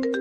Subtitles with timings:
[0.00, 0.16] Halo,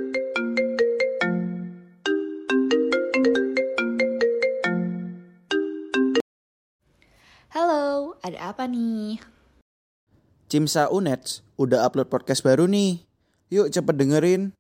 [8.20, 9.24] ada apa nih?
[10.52, 13.08] Cimsa Unets udah upload podcast baru nih.
[13.48, 14.52] Yuk cepet dengerin.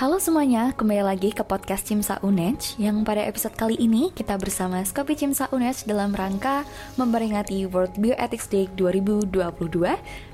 [0.00, 4.80] Halo semuanya, kembali lagi ke podcast Cimsa Unej yang pada episode kali ini kita bersama
[4.80, 6.64] Skopi Cimsa Unej dalam rangka
[6.96, 9.28] memperingati World Bioethics Day 2022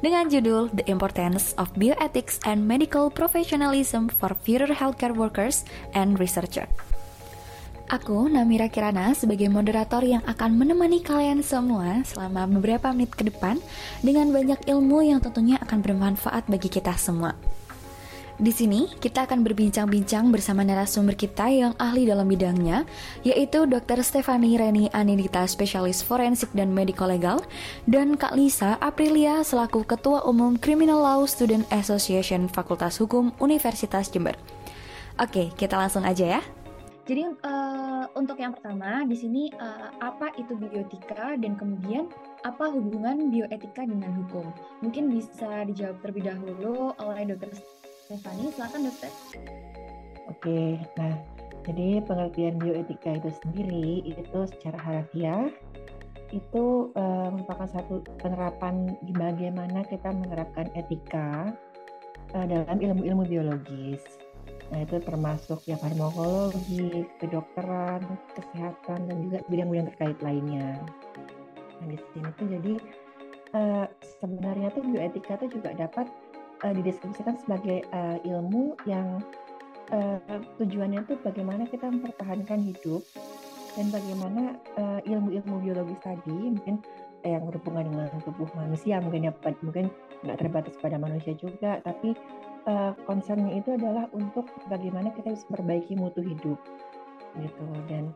[0.07, 5.66] dengan judul The Importance of Bioethics and Medical Professionalism for Future Healthcare Workers
[5.98, 6.71] and Researchers.
[7.91, 13.59] Aku, Namira Kirana, sebagai moderator yang akan menemani kalian semua selama beberapa menit ke depan
[13.98, 17.35] dengan banyak ilmu yang tentunya akan bermanfaat bagi kita semua.
[18.37, 22.85] Di sini, kita akan berbincang-bincang bersama narasumber kita yang ahli dalam bidangnya,
[23.25, 24.05] yaitu Dr.
[24.05, 27.41] Stefani Reni Anindita, spesialis forensik dan medical legal,
[27.88, 34.37] dan Kak Lisa Aprilia selaku Ketua Umum Criminal Law Student Association Fakultas Hukum Universitas Jember.
[35.16, 36.43] Oke, kita langsung aja ya.
[37.07, 42.10] Jadi uh, untuk yang pertama di sini uh, apa itu bioetika dan kemudian
[42.43, 44.51] apa hubungan bioetika dengan hukum?
[44.82, 47.55] Mungkin bisa dijawab terlebih dahulu oleh Dr.
[48.07, 49.10] Stefani, silakan dokter.
[50.30, 51.15] Oke, nah
[51.66, 55.51] jadi pengertian bioetika itu sendiri itu secara harafiah
[56.30, 61.51] itu uh, merupakan satu penerapan di bagaimana kita menerapkan etika
[62.38, 64.03] uh, dalam ilmu-ilmu biologis.
[64.70, 68.06] Nah itu termasuk ya farmakologi, kedokteran,
[68.38, 70.78] kesehatan dan juga bidang-bidang terkait lainnya.
[71.82, 72.75] Nah di sini tuh jadi
[73.59, 73.87] uh,
[74.22, 76.06] sebenarnya tuh bioetika itu juga dapat
[76.65, 79.21] uh, dideskripsikan sebagai uh, ilmu yang
[79.93, 80.21] uh,
[80.60, 83.03] tujuannya itu bagaimana kita mempertahankan hidup
[83.76, 84.56] dan bagaimana
[85.04, 86.81] ilmu-ilmu uh, biologis tadi mungkin
[87.26, 89.92] yang berhubungan dengan tubuh manusia mungkin ya mungkin
[90.25, 92.16] nggak terbatas pada manusia juga tapi
[92.66, 96.58] uh, concernnya itu adalah untuk bagaimana kita bisa memperbaiki mutu hidup
[97.41, 97.66] gitu.
[97.88, 98.12] Dan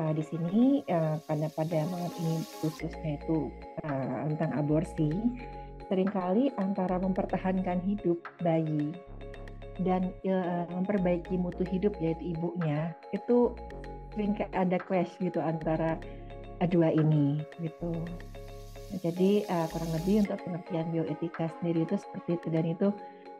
[0.00, 3.52] uh, di sini uh, pada pada malam ini khususnya itu
[3.84, 5.10] uh, tentang aborsi
[5.86, 8.90] sering kali antara mempertahankan hidup bayi
[9.84, 13.52] dan ya, memperbaiki mutu hidup yaitu ibunya itu
[14.16, 16.00] sering ada clash gitu antara
[16.72, 17.92] dua ini gitu.
[18.86, 22.88] Nah, jadi uh, kurang lebih untuk pengertian bioetika sendiri itu seperti itu dan itu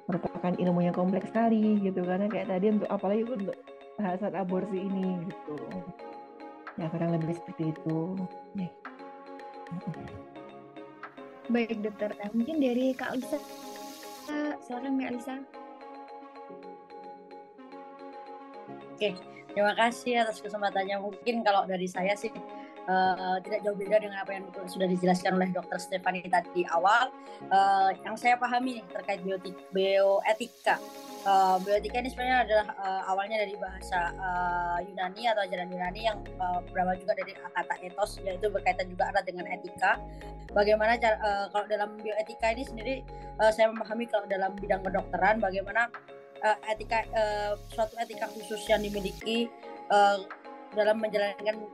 [0.07, 3.57] merupakan ilmu yang kompleks sekali gitu karena kayak tadi untuk apalagi untuk
[3.97, 5.57] bahasan aborsi ini gitu.
[6.77, 7.97] Ya kurang lebih seperti itu.
[8.59, 8.69] Ya.
[11.47, 13.39] Baik dokter, nah, mungkin dari Kak Lisa,
[14.67, 15.35] silakan Kak Lisa.
[18.97, 19.15] Oke,
[19.55, 20.99] terima kasih atas kesempatannya.
[20.99, 22.35] Mungkin kalau dari saya sih
[22.91, 27.15] uh, tidak jauh beda dengan apa yang sudah dijelaskan oleh Dokter Stefani tadi awal.
[27.53, 29.21] Uh, yang saya pahami terkait
[29.71, 30.81] bioetika
[31.27, 36.19] uh, bioetika ini sebenarnya adalah uh, awalnya dari bahasa uh, Yunani atau ajaran Yunani yang
[36.39, 39.99] uh, berawal juga dari kata etos yaitu berkaitan juga erat dengan etika.
[40.55, 42.95] Bagaimana uh, kalau dalam bioetika ini sendiri
[43.43, 45.91] uh, saya memahami kalau dalam bidang kedokteran bagaimana
[46.41, 49.51] uh, etika uh, suatu etika khusus yang dimiliki
[49.91, 50.23] uh,
[50.73, 51.67] dalam menjalankan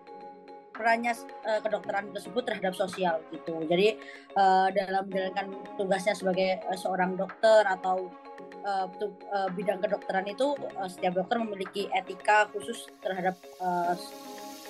[0.73, 1.13] perannya
[1.45, 3.61] uh, kedokteran tersebut terhadap sosial gitu.
[3.69, 4.01] Jadi
[4.35, 8.09] uh, dalam menjalankan tugasnya sebagai uh, seorang dokter atau
[8.63, 13.95] uh, uh, bidang kedokteran itu uh, setiap dokter memiliki etika khusus terhadap uh,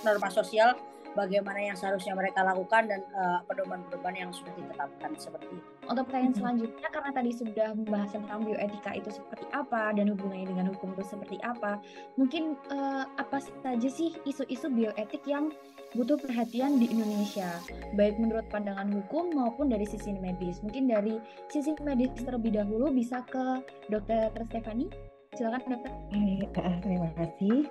[0.03, 0.75] norma sosial
[1.13, 3.05] bagaimana yang seharusnya mereka lakukan dan
[3.45, 5.69] pedoman-pedoman uh, yang sudah ditetapkan seperti itu.
[5.85, 10.67] Untuk pertanyaan selanjutnya karena tadi sudah membahas tentang bioetika itu seperti apa dan hubungannya dengan
[10.73, 11.85] hukum itu seperti apa,
[12.17, 15.53] mungkin uh, apa saja sih isu-isu bioetik yang
[15.93, 17.61] butuh perhatian di Indonesia,
[17.97, 20.65] baik menurut pandangan hukum maupun dari sisi medis.
[20.65, 21.21] Mungkin dari
[21.53, 23.61] sisi medis terlebih dahulu bisa ke
[23.93, 24.89] Dokter Stefani.
[25.33, 25.93] Silakan dokter.
[26.13, 27.65] Eh, terima kasih.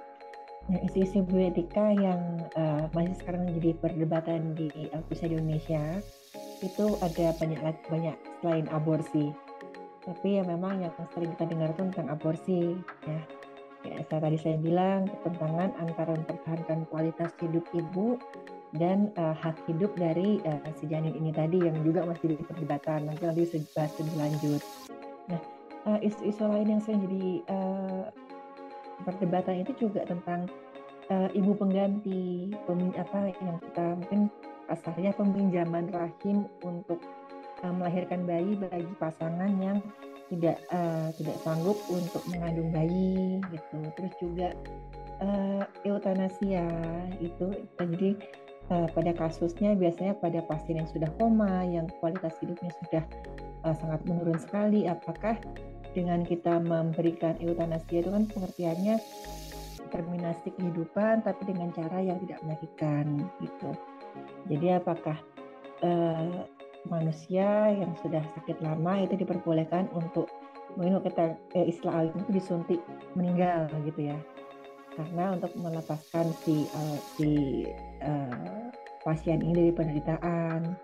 [0.70, 2.22] Nah, isu-isu bioetika yang
[2.54, 6.02] uh, masih sekarang menjadi perdebatan di uh, di Indonesia
[6.62, 9.34] itu ada banyak banyak selain aborsi.
[10.02, 13.20] Tapi ya memang yang sering kita dengar itu tentang aborsi ya
[13.82, 18.22] ya saya tadi saya bilang pertentangan antara mempertahankan kualitas hidup ibu
[18.78, 23.10] dan uh, hak hidup dari uh, si janin ini tadi yang juga masih di perdebatan
[23.10, 23.44] nanti nanti
[23.76, 24.62] bahas lebih lanjut.
[25.28, 25.42] Nah
[25.90, 28.04] uh, isu-isu lain yang sering jadi uh,
[29.04, 30.48] perdebatan itu juga tentang
[31.10, 34.22] uh, ibu pengganti pemin apa yang kita mungkin
[34.70, 37.02] kasarnya peminjaman rahim untuk
[37.62, 39.78] melahirkan bayi bagi pasangan yang
[40.32, 44.48] tidak uh, tidak sanggup untuk mengandung bayi gitu terus juga
[45.20, 46.66] uh, eutanasia
[47.20, 48.16] itu jadi
[48.72, 53.04] uh, pada kasusnya biasanya pada pasien yang sudah koma yang kualitas hidupnya sudah
[53.68, 55.36] uh, sangat menurun sekali apakah
[55.92, 58.96] dengan kita memberikan eutanasia itu kan pengertiannya
[59.92, 63.06] terminasi kehidupan tapi dengan cara yang tidak menyakitkan
[63.44, 63.76] gitu.
[64.48, 65.20] Jadi apakah
[66.90, 70.32] manusia yang sudah sakit lama itu diperbolehkan untuk
[70.80, 72.82] mungkin kita eh, istilah itu disuntik
[73.14, 74.18] meninggal gitu ya.
[74.92, 77.30] Karena untuk melepaskan si uh, si
[78.04, 78.72] uh,
[79.08, 80.76] pasien ini dari penderitaan.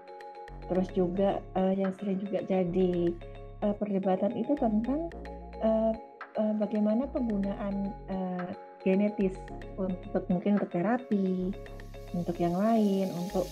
[0.67, 3.11] Terus juga uh, yang sering juga jadi
[3.63, 5.11] uh, perdebatan itu tentang
[5.63, 5.93] uh,
[6.39, 8.47] uh, bagaimana penggunaan uh,
[8.83, 9.35] genetis
[9.75, 11.51] untuk mungkin untuk terapi,
[12.15, 13.47] untuk yang lain, untuk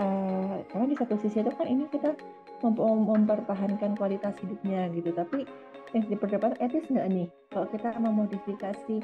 [0.00, 2.16] uh, karena di satu sisi itu kan ini kita
[2.64, 2.74] mem
[3.04, 5.44] mempertahankan kualitas hidupnya gitu, tapi
[5.92, 7.28] yang diperdebatkan etis nggak nih?
[7.52, 8.96] Kalau kita memodifikasi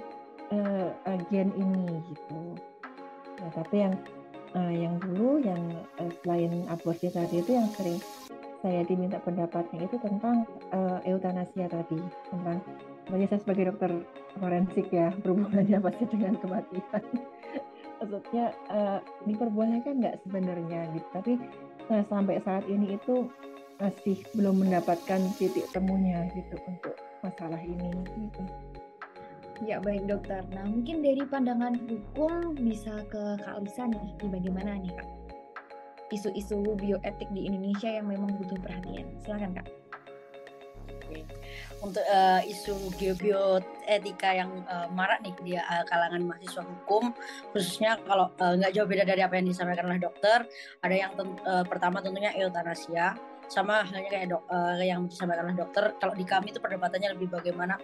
[0.53, 0.91] uh,
[1.29, 2.41] gen ini gitu.
[3.37, 3.95] Nah, tapi yang
[4.57, 5.61] uh, yang dulu yang
[6.01, 8.01] uh, selain aborsi tadi itu yang sering
[8.65, 12.01] saya diminta pendapatnya itu tentang uh, eutanasia tadi.
[12.33, 12.59] Tentang
[13.07, 13.93] bagi saya sebagai dokter
[14.39, 17.03] forensik ya berhubungannya pasti dengan kematian
[18.03, 21.33] maksudnya uh, diperbolehkan nggak sebenarnya gitu tapi
[21.89, 23.29] uh, sampai saat ini itu
[23.77, 28.43] masih belum mendapatkan titik temunya gitu untuk masalah ini gitu.
[29.65, 30.45] Ya baik dokter.
[30.53, 35.09] Nah mungkin dari pandangan hukum bisa ke Kak Lisa nih, di bagaimana nih Kak?
[36.13, 39.13] Isu-isu bioetik di Indonesia yang memang butuh perhatian.
[39.25, 39.86] Silakan Kak
[41.85, 47.13] untuk uh, isu geobioetika yang uh, marak nih di uh, kalangan mahasiswa hukum
[47.53, 50.49] khususnya kalau nggak uh, jauh beda dari apa yang disampaikan oleh dokter
[50.81, 53.15] ada yang uh, pertama tentunya eutanasia
[53.47, 57.31] sama halnya kayak dok, uh, yang disampaikan oleh dokter kalau di kami itu perdebatannya lebih
[57.31, 57.79] bagaimana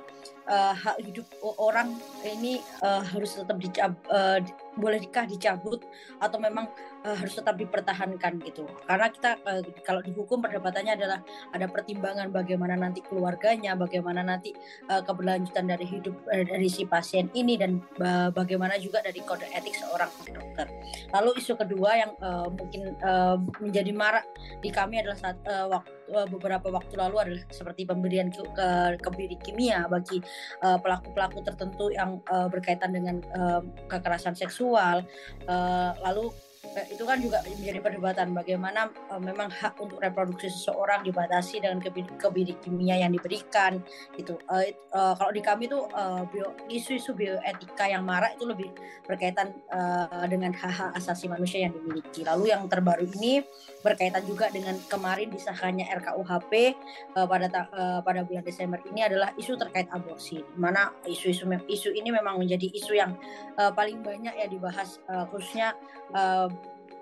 [0.51, 1.95] uh, hak hidup orang
[2.27, 4.43] ini uh, harus tetap dicab uh,
[4.77, 5.85] bolehkah dicabut
[6.17, 6.69] atau memang
[7.05, 8.65] uh, harus tetap dipertahankan gitu.
[8.89, 11.21] Karena kita uh, kalau dihukum perdebatannya adalah
[11.53, 14.57] ada pertimbangan bagaimana nanti keluarganya bagaimana nanti
[14.89, 19.45] uh, keberlanjutan dari hidup uh, dari si pasien ini dan uh, bagaimana juga dari kode
[19.53, 20.67] etik seorang dokter.
[21.13, 24.25] Lalu isu kedua yang uh, mungkin uh, menjadi marak
[24.65, 28.69] di kami adalah saat uh, waktu beberapa waktu lalu adalah seperti pemberian ke, ke
[29.00, 30.20] kebiri kimia bagi
[30.61, 35.05] pelaku-pelaku uh, tertentu yang uh, berkaitan dengan uh, kekerasan seksual.
[35.49, 41.03] Uh, lalu eh, itu kan juga menjadi perdebatan bagaimana uh, memang hak untuk reproduksi seseorang
[41.03, 43.82] dibatasi dengan kebiri kimia yang diberikan
[44.14, 44.38] gitu.
[44.47, 48.70] Uh, uh, kalau di kami tuh uh, bio, isu-isu bioetika yang marak itu lebih
[49.11, 52.23] berkaitan uh, dengan hak-hak asasi manusia yang dimiliki.
[52.23, 53.43] Lalu yang terbaru ini
[53.82, 56.79] berkaitan juga dengan kemarin disahkannya RKUHP
[57.19, 60.47] uh, pada uh, pada bulan Desember ini adalah isu terkait aborsi.
[60.55, 63.19] Mana isu-isu isu ini memang menjadi isu yang
[63.59, 65.75] uh, paling banyak ya dibahas uh, khususnya
[66.14, 66.51] uh,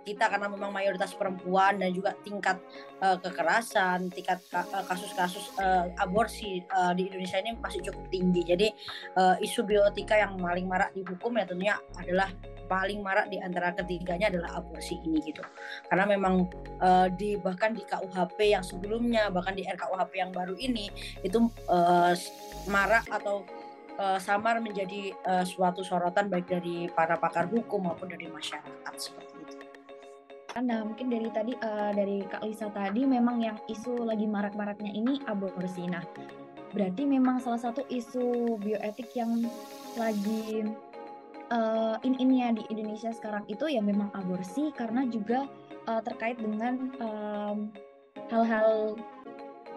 [0.05, 2.57] kita karena memang mayoritas perempuan dan juga tingkat
[3.05, 4.41] uh, kekerasan, tingkat
[4.89, 8.43] kasus-kasus uh, aborsi uh, di Indonesia ini masih cukup tinggi.
[8.45, 8.69] Jadi
[9.17, 12.29] uh, isu biotika yang paling marak dihukum ya tentunya adalah
[12.71, 15.43] paling marak di antara ketiganya adalah aborsi ini gitu.
[15.91, 16.47] Karena memang
[16.79, 20.87] uh, di bahkan di KUHP yang sebelumnya bahkan di RKUHP yang baru ini
[21.27, 22.15] itu uh,
[22.71, 23.45] marak atau
[24.17, 25.13] samar menjadi
[25.45, 29.40] suatu sorotan baik dari para pakar hukum maupun dari masyarakat seperti itu.
[30.59, 35.23] Nah, mungkin dari tadi uh, dari Kak Lisa tadi memang yang isu lagi marak-maraknya ini
[35.31, 35.87] aborsi.
[35.87, 36.03] Nah,
[36.75, 39.47] berarti memang salah satu isu bioetik yang
[39.95, 40.67] lagi
[41.55, 45.47] uh, in innya di Indonesia sekarang itu ya memang aborsi karena juga
[45.87, 46.91] uh, terkait dengan
[48.31, 48.99] hal-hal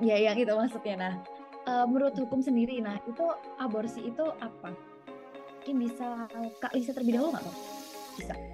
[0.01, 0.96] ya yang itu maksudnya.
[0.98, 1.13] Nah
[1.70, 3.25] uh, menurut hukum sendiri nah itu
[3.62, 4.74] aborsi itu apa?
[5.62, 6.27] Mungkin bisa
[6.60, 7.46] kak Lisa terlebih dahulu nggak
[8.20, 8.53] bisa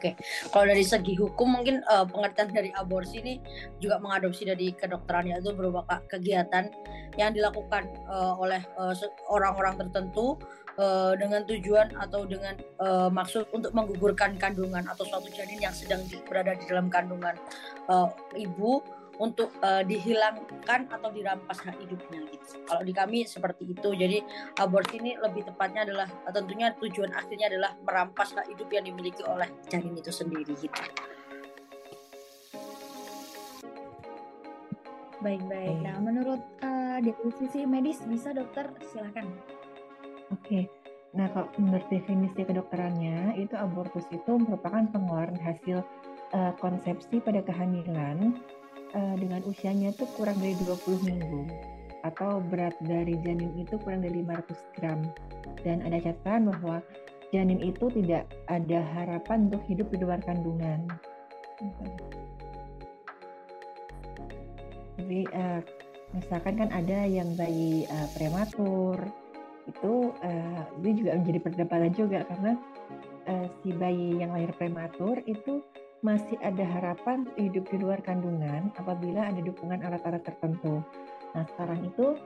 [0.00, 0.16] Oke,
[0.48, 3.36] kalau dari segi hukum mungkin uh, pengertian dari aborsi ini
[3.84, 6.72] juga mengadopsi dari kedokteran yaitu berupa kegiatan
[7.20, 8.64] yang dilakukan uh, oleh
[9.28, 10.40] orang-orang uh, tertentu
[10.80, 16.00] uh, dengan tujuan atau dengan uh, maksud untuk menggugurkan kandungan atau suatu janin yang sedang
[16.24, 17.36] berada di dalam kandungan
[17.92, 18.80] uh, ibu
[19.20, 22.64] untuk uh, dihilangkan atau dirampas hak hidupnya gitu.
[22.64, 23.92] Kalau di kami seperti itu.
[23.92, 24.24] Jadi
[24.56, 29.46] aborsi ini lebih tepatnya adalah tentunya tujuan akhirnya adalah merampas hak hidup yang dimiliki oleh
[29.68, 30.82] janin itu sendiri gitu.
[35.20, 35.84] Baik-baik.
[35.84, 39.28] Nah, menurut uh, dari sisi medis bisa dokter silahkan.
[40.32, 40.64] Oke.
[41.12, 45.84] Nah, kalau menurut definisi kedokterannya, itu abortus itu merupakan pengeluaran hasil
[46.32, 48.38] uh, konsepsi pada kehamilan
[48.94, 51.42] uh, dengan usianya itu kurang dari 20 minggu
[52.00, 55.00] atau berat dari janin itu kurang dari 500 gram.
[55.60, 56.80] Dan ada catatan bahwa
[57.30, 60.88] janin itu tidak ada harapan untuk hidup di luar kandungan.
[65.00, 65.60] Jadi uh,
[66.16, 68.96] misalkan kan ada yang bayi uh, prematur
[69.68, 72.52] itu uh, ini juga menjadi perdebatan juga karena
[73.28, 75.62] uh, si bayi yang lahir prematur itu
[76.00, 80.80] masih ada harapan hidup di luar kandungan apabila ada dukungan alat-alat tertentu.
[81.36, 82.16] Nah sekarang itu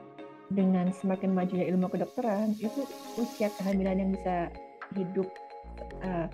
[0.47, 2.85] dengan semakin majunya ilmu kedokteran itu
[3.19, 4.47] usia kehamilan yang bisa
[4.95, 5.27] hidup
[6.05, 6.27] uh,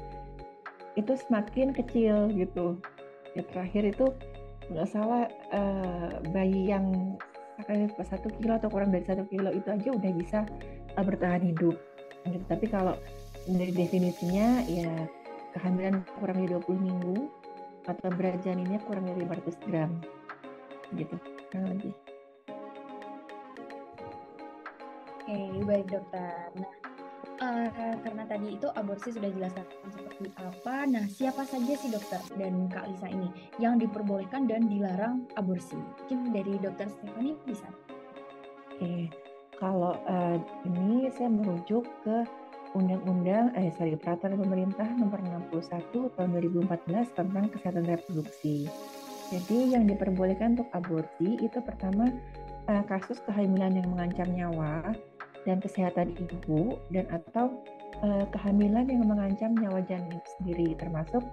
[0.93, 2.77] itu semakin kecil gitu.
[3.33, 4.11] Ya terakhir itu
[4.69, 7.17] nggak salah uh, bayi yang
[8.01, 10.39] satu kilo atau kurang dari satu kilo itu aja udah bisa
[10.93, 11.73] uh, bertahan hidup.
[12.29, 12.45] Gitu.
[12.45, 12.93] Tapi kalau
[13.49, 15.09] dari definisinya ya
[15.55, 17.17] kehamilan kurang dari 20 minggu
[17.89, 19.91] atau berat janinnya kurang dari 500 gram
[20.95, 21.15] gitu
[21.49, 21.93] kurang lebih.
[25.21, 26.49] Oke, baik dokter.
[27.41, 30.75] Nah, uh, karena tadi itu aborsi sudah jelaskan seperti apa.
[30.89, 35.77] Nah, siapa saja sih dokter dan Kak Lisa ini yang diperbolehkan dan dilarang aborsi?
[35.77, 37.69] Mungkin dari dokter Stefani bisa.
[38.75, 39.09] Oke,
[39.61, 42.25] kalau uh, ini saya merujuk ke
[42.73, 45.19] Undang-Undang, eh sorry, Peraturan Pemerintah Nomor
[45.51, 48.71] 61 Tahun 2014 tentang Kesehatan Reproduksi.
[49.31, 52.11] Jadi yang diperbolehkan untuk aborsi itu pertama
[52.67, 54.91] uh, kasus kehamilan yang mengancam nyawa,
[55.45, 57.49] dan kesehatan ibu dan atau
[58.05, 61.23] uh, kehamilan yang mengancam nyawa janin sendiri termasuk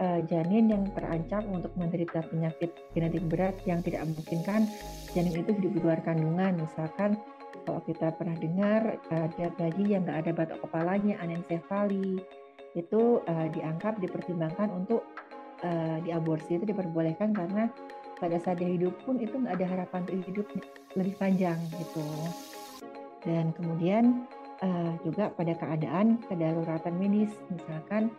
[0.00, 4.68] uh, janin yang terancam untuk menderita penyakit genetik berat yang tidak memungkinkan
[5.16, 7.16] janin itu hidup di kandungan misalkan
[7.66, 12.22] kalau kita pernah dengar ada bayi yang nggak ada batok kepalanya anencefali
[12.78, 15.02] itu uh, dianggap dipertimbangkan untuk
[15.66, 17.66] uh, diaborsi itu diperbolehkan karena
[18.16, 20.46] pada saat dia hidup pun itu nggak ada harapan untuk hidup
[20.96, 22.06] lebih panjang gitu.
[23.26, 24.24] Dan kemudian
[24.62, 28.12] uh, juga pada keadaan kedaruratan medis misalkan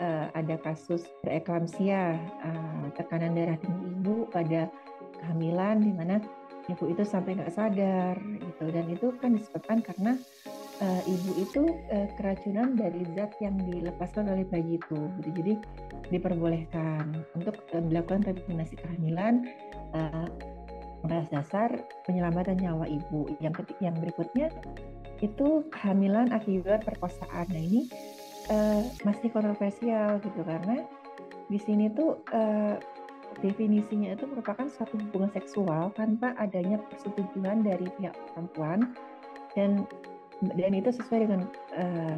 [0.00, 4.70] uh, ada kasus preeklamsia uh, tekanan darah tinggi ibu pada
[5.20, 6.16] kehamilan di mana
[6.70, 10.12] ibu itu sampai nggak sadar gitu dan itu kan disebabkan karena
[10.80, 15.30] uh, ibu itu uh, keracunan dari zat yang dilepaskan oleh bayi itu gitu.
[15.36, 15.52] jadi
[16.08, 19.44] diperbolehkan untuk uh, dilakukan terminasi kehamilan
[19.92, 20.28] uh,
[21.04, 21.70] atas dasar
[22.08, 23.28] penyelamatan nyawa ibu.
[23.38, 24.48] Yang ketik yang berikutnya
[25.20, 27.46] itu kehamilan akibat perkosaan.
[27.52, 27.86] Nah ini
[28.48, 30.84] uh, masih kontroversial gitu karena
[31.52, 32.80] di sini tuh uh,
[33.40, 38.94] definisinya itu merupakan suatu hubungan seksual tanpa adanya persetujuan dari pihak perempuan
[39.54, 39.86] dan
[40.58, 41.42] dan itu sesuai dengan
[41.78, 42.16] uh,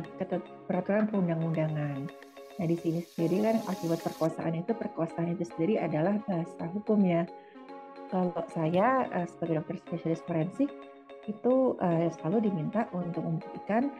[0.67, 2.09] peraturan perundang-undangan.
[2.57, 7.29] Nah di sini sendiri kan akibat perkosaan itu perkosaan itu sendiri adalah bahasa hukum ya
[8.09, 10.71] kalau saya uh, sebagai dokter spesialis forensik
[11.27, 13.91] itu uh, selalu diminta untuk membuktikan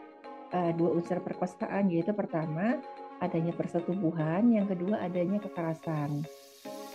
[0.55, 2.79] uh, dua unsur perkosaan yaitu pertama
[3.19, 6.23] adanya persetubuhan, yang kedua adanya kekerasan.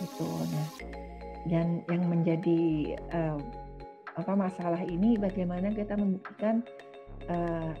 [0.03, 0.27] Itu.
[0.27, 0.67] Nah,
[1.47, 3.35] dan yang menjadi uh,
[4.13, 6.61] apa masalah ini bagaimana kita membuktikan
[7.27, 7.73] uh,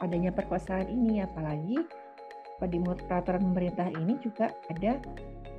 [0.00, 1.78] adanya perkosaan ini apalagi
[2.58, 2.74] pada
[3.06, 4.98] peraturan pemerintah ini juga ada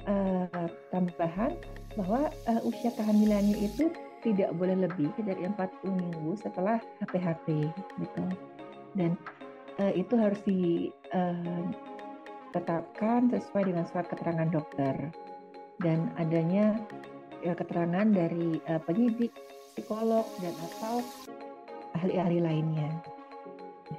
[0.09, 1.55] uh, tambahan
[1.95, 3.87] bahwa uh, usia kehamilannya itu
[4.19, 7.71] tidak boleh lebih dari 40 minggu setelah HPHP
[8.03, 8.23] gitu.
[8.99, 9.15] Dan
[9.79, 15.07] uh, itu harus ditetapkan sesuai dengan surat keterangan dokter
[15.79, 16.75] dan adanya
[17.39, 19.31] ya, keterangan dari uh, penyidik,
[19.73, 20.99] psikolog dan atau
[21.99, 22.89] ahli-ahli lainnya.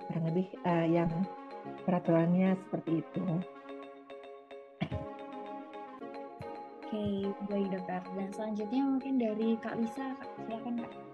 [0.09, 1.11] Kurang lebih uh, yang
[1.85, 3.25] peraturannya seperti itu.
[6.91, 8.03] Oke, baik dokter.
[8.19, 10.15] Dan selanjutnya mungkin dari Kak Lisa,
[10.47, 11.10] silakan Kak.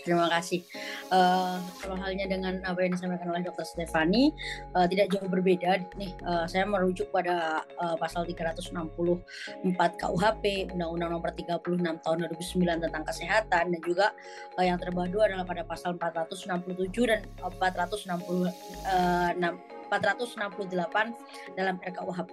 [0.00, 0.64] Terima kasih.
[1.12, 1.60] Uh,
[2.00, 3.66] halnya dengan apa yang disampaikan oleh Dr.
[3.66, 4.32] Stefani
[4.72, 6.12] uh, tidak jauh berbeda nih.
[6.24, 8.72] Uh, saya merujuk pada uh, pasal 364
[9.76, 14.06] KUHP, Undang-Undang Nomor 36 Tahun 2009 tentang Kesehatan dan juga
[14.56, 18.16] uh, yang terbaru adalah pada pasal 467 dan 466
[18.88, 19.60] uh,
[19.90, 22.32] 468 dalam RKUHP.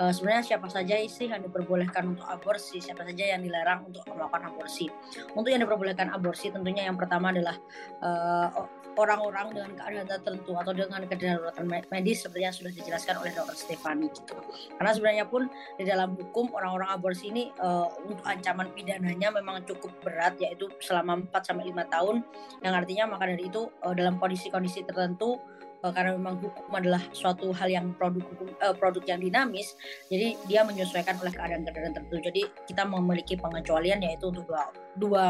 [0.00, 4.48] Uh, sebenarnya siapa saja sih yang diperbolehkan untuk aborsi, siapa saja yang dilarang untuk melakukan
[4.48, 4.88] aborsi.
[5.36, 7.54] Untuk yang diperbolehkan aborsi tentunya yang pertama adalah
[8.00, 8.64] uh,
[8.96, 13.56] orang-orang dengan keadaan tertentu atau dengan kedaruratan medis seperti yang sudah dijelaskan oleh Dr.
[13.58, 14.08] Stefani.
[14.78, 19.90] Karena sebenarnya pun di dalam hukum orang-orang aborsi ini uh, untuk ancaman pidananya memang cukup
[20.02, 22.16] berat yaitu selama 4 sampai 5 tahun
[22.62, 25.38] yang artinya maka dari itu uh, dalam kondisi-kondisi tertentu
[25.92, 29.76] karena memang hukum adalah suatu hal yang produk hukum uh, produk yang dinamis
[30.08, 32.16] jadi dia menyesuaikan oleh keadaan-keadaan tertentu.
[32.30, 35.24] Jadi kita memiliki pengecualian yaitu untuk dua dua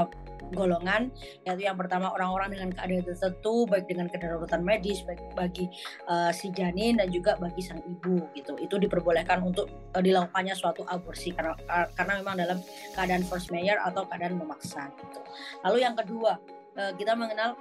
[0.52, 1.08] golongan
[1.48, 5.66] yaitu yang pertama orang-orang dengan keadaan tertentu baik dengan kedaruratan medis baik bagi
[6.10, 8.54] uh, si janin dan juga bagi sang ibu gitu.
[8.60, 11.56] Itu diperbolehkan untuk uh, dilakukannya suatu aborsi karena
[11.96, 12.58] karena memang dalam
[12.92, 15.20] keadaan force majeure atau keadaan memaksa gitu.
[15.64, 16.36] Lalu yang kedua
[16.76, 17.56] uh, kita mengenal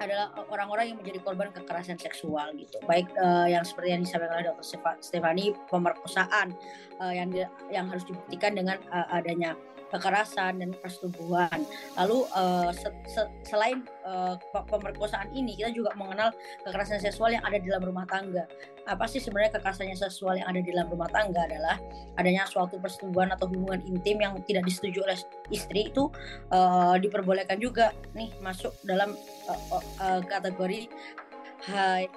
[0.00, 4.46] adalah orang-orang yang menjadi korban kekerasan seksual gitu baik uh, yang seperti yang disampaikan oleh
[4.50, 4.66] Dr.
[5.02, 6.54] Stefani pemerkosaan
[6.98, 7.30] uh, yang
[7.70, 9.54] yang harus dibuktikan dengan uh, adanya
[9.92, 11.64] kekerasan dan persetubuhan.
[11.98, 16.32] Lalu uh, se se selain uh, pemerkosaan ini kita juga mengenal
[16.64, 18.44] kekerasan seksual yang ada di dalam rumah tangga.
[18.84, 21.80] Apa sih sebenarnya kekerasan seksual yang ada di dalam rumah tangga adalah
[22.20, 25.16] adanya suatu persetubuhan atau hubungan intim yang tidak disetujui oleh
[25.48, 26.12] istri itu
[26.52, 29.16] uh, diperbolehkan juga nih masuk dalam
[29.48, 29.60] uh,
[30.00, 30.92] uh, kategori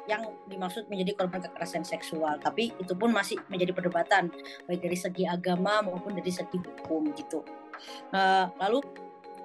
[0.10, 4.27] yang dimaksud menjadi korban kekerasan seksual tapi itu pun masih menjadi perdebatan
[4.67, 7.46] baik dari segi agama maupun dari segi hukum gitu
[8.12, 8.79] Uh, lalu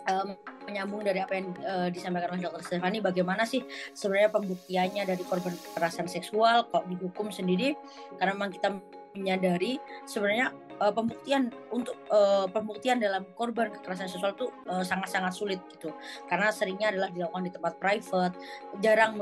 [0.09, 0.35] um,
[0.67, 2.63] menyambung dari apa yang uh, disampaikan oleh Dr.
[2.65, 7.75] Stefani, bagaimana sih sebenarnya pembuktiannya dari korban kekerasan seksual kok dihukum sendiri?
[8.17, 8.69] Karena memang kita
[9.13, 9.77] menyadari
[10.09, 15.93] sebenarnya uh, pembuktian untuk uh, pembuktian dalam korban kekerasan seksual itu sangat-sangat uh, sulit gitu,
[16.31, 18.35] karena seringnya adalah dilakukan di tempat private,
[18.81, 19.21] jarang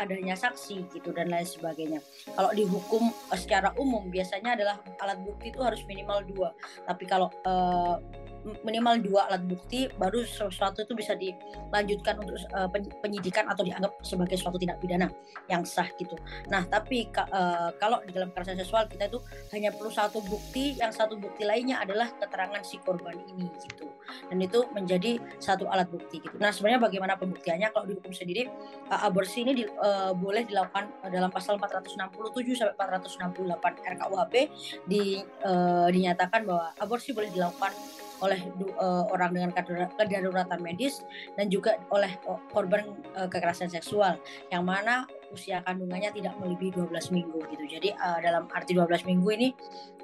[0.00, 2.00] adanya saksi gitu dan lain sebagainya.
[2.32, 6.50] Kalau dihukum secara umum biasanya adalah alat bukti itu harus minimal dua.
[6.88, 8.00] Tapi kalau uh,
[8.64, 12.68] minimal dua alat bukti baru sesuatu itu bisa dilanjutkan untuk uh,
[13.04, 15.12] penyidikan atau dianggap sebagai suatu tindak pidana
[15.52, 16.16] yang sah gitu.
[16.48, 19.20] Nah tapi uh, kalau di dalam kekerasan seksual kita itu
[19.52, 23.92] hanya perlu satu bukti, yang satu bukti lainnya adalah keterangan si korban ini gitu.
[24.32, 26.34] Dan itu menjadi satu alat bukti gitu.
[26.40, 28.48] Nah sebenarnya bagaimana pembuktiannya kalau dihukum sendiri
[28.88, 34.34] uh, aborsi ini di, uh, boleh dilakukan dalam pasal 467 sampai 468 RKUHP
[34.88, 37.72] di, uh, dinyatakan bahwa aborsi boleh dilakukan
[38.20, 38.40] oleh
[38.76, 39.50] uh, orang dengan
[39.96, 41.02] kedaruratan medis
[41.34, 42.12] dan juga oleh
[42.52, 44.20] korban uh, kekerasan seksual
[44.52, 47.64] yang mana usia kandungannya tidak melebihi 12 minggu gitu.
[47.66, 49.48] Jadi uh, dalam arti 12 minggu ini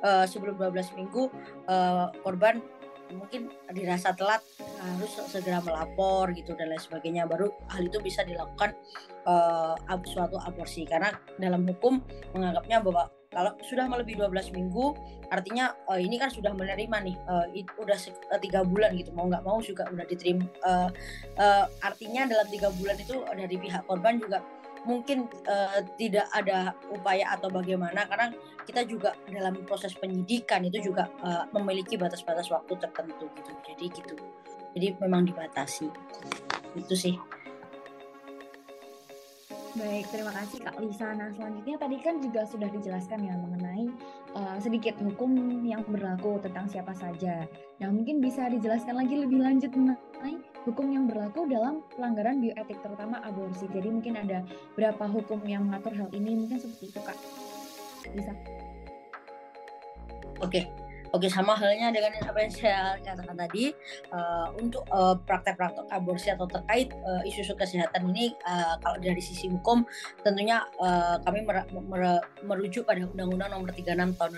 [0.07, 1.29] uh, sebelum 12 minggu
[1.67, 2.63] uh, korban
[3.15, 4.43] mungkin dirasa telat
[4.83, 8.75] harus segera melapor gitu dan lain sebagainya baru hal itu bisa dilakukan
[9.23, 12.03] uh, suatu aborsi karena dalam hukum
[12.35, 14.97] menganggapnya bahwa kalau sudah melebihi 12 minggu,
[15.29, 17.45] artinya uh, ini kan sudah menerima nih, uh,
[17.77, 20.49] udah eh, tiga bulan gitu, mau nggak mau juga udah diterima.
[20.65, 20.89] Uh,
[21.37, 24.41] uh, artinya dalam tiga bulan itu dari pihak korban juga
[24.89, 28.33] mungkin uh, tidak ada upaya atau bagaimana karena
[28.65, 33.53] kita juga dalam proses penyidikan itu juga uh, memiliki batas-batas waktu tertentu gitu.
[33.69, 34.15] Jadi gitu.
[34.73, 35.93] Jadi memang dibatasi.
[36.73, 37.36] Itu sih.
[39.77, 41.13] Baik, terima kasih Kak Lisa.
[41.13, 43.93] Nah, selanjutnya tadi kan juga sudah dijelaskan ya mengenai
[44.33, 45.37] uh, sedikit hukum
[45.69, 47.45] yang berlaku tentang siapa saja.
[47.85, 53.21] Nah, mungkin bisa dijelaskan lagi lebih lanjut mengenai hukum yang berlaku dalam pelanggaran bioetik terutama
[53.21, 53.69] aborsi.
[53.69, 54.49] Jadi mungkin ada
[54.81, 56.41] berapa hukum yang mengatur hal ini?
[56.41, 57.19] Mungkin seperti itu, Kak.
[58.17, 58.33] Bisa.
[60.41, 60.86] Oke.
[61.17, 63.73] Oke, sama halnya dengan apa yang saya katakan tadi,
[64.13, 69.49] uh, untuk uh, praktek-praktek aborsi atau terkait uh, isu-isu kesehatan ini, uh, kalau dari sisi
[69.49, 69.81] hukum,
[70.21, 74.31] tentunya uh, kami mer mer merujuk pada Undang-Undang Nomor 36 Tahun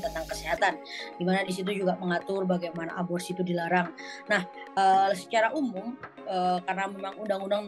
[0.00, 0.72] tentang kesehatan,
[1.20, 3.92] di mana di situ juga mengatur bagaimana aborsi itu dilarang.
[4.32, 4.48] Nah,
[4.80, 5.92] uh, secara umum,
[6.28, 7.64] uh, karena memang Undang-Undang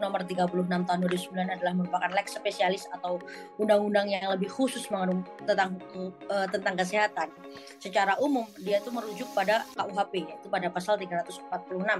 [0.00, 3.18] Nomor 36 Tahun 2009 adalah merupakan lex spesialis atau
[3.56, 5.80] undang-undang yang lebih khusus mengandung tentang
[6.30, 7.28] uh, tentang kesehatan.
[7.80, 11.92] Secara umum dia itu merujuk pada KUHP yaitu pada pasal 346 e,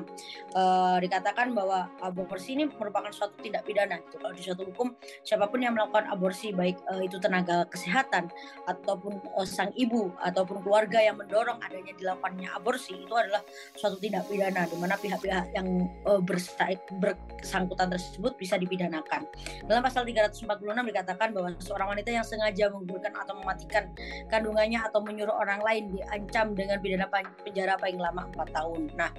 [0.56, 4.00] eh, dikatakan bahwa aborsi ini merupakan suatu tindak pidana.
[4.00, 8.28] Itu kalau di suatu hukum siapa pun yang melakukan aborsi baik e, itu tenaga kesehatan
[8.66, 13.42] ataupun e, sang ibu ataupun keluarga yang mendorong adanya dilakukannya aborsi itu adalah
[13.76, 19.24] suatu tindak pidana di mana pihak-pihak yang e, bersangkutan tersebut bisa dipidanakan
[19.66, 23.90] dalam pasal 346 dikatakan bahwa seorang wanita yang sengaja menggugurkan atau mematikan
[24.28, 27.06] kandungannya atau menyuruh orang lain diancam dengan pidana
[27.42, 28.80] penjara paling lama 4 tahun.
[28.98, 29.10] Nah,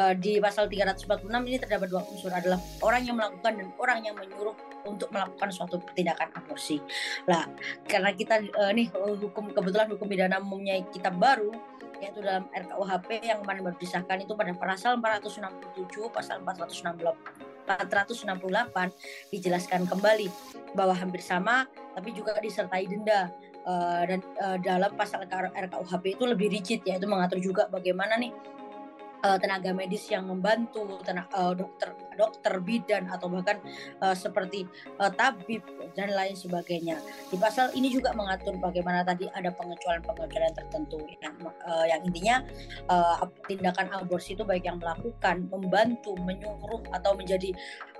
[0.00, 4.16] uh, di pasal 346 ini terdapat dua unsur adalah orang yang melakukan dan orang yang
[4.16, 6.80] menyuruh untuk melakukan suatu tindakan aborsi.
[7.28, 7.48] Lah,
[7.88, 13.38] karena kita uh, nih hukum kebetulan hukum pidana umumnya kita baru yaitu dalam RKUHP yang
[13.42, 20.28] kemarin baru disahkan itu pada pasal 467 pasal 468 468 dijelaskan kembali
[20.76, 21.64] bahwa hampir sama
[21.96, 23.32] tapi juga disertai denda.
[23.64, 28.28] Uh, dan uh, dalam pasal RKUHP itu lebih rigid yaitu mengatur juga bagaimana nih
[29.24, 33.58] uh, tenaga medis yang membantu tenaga, uh, dokter dokter bidan atau bahkan
[34.04, 34.68] uh, seperti
[35.00, 35.64] uh, tabib
[35.96, 37.00] dan lain sebagainya.
[37.32, 41.34] Di pasal ini juga mengatur bagaimana tadi ada pengecualian-pengecualian tertentu yang
[41.64, 42.36] uh, yang intinya
[42.92, 47.50] uh, tindakan aborsi itu baik yang melakukan membantu menyuruh atau menjadi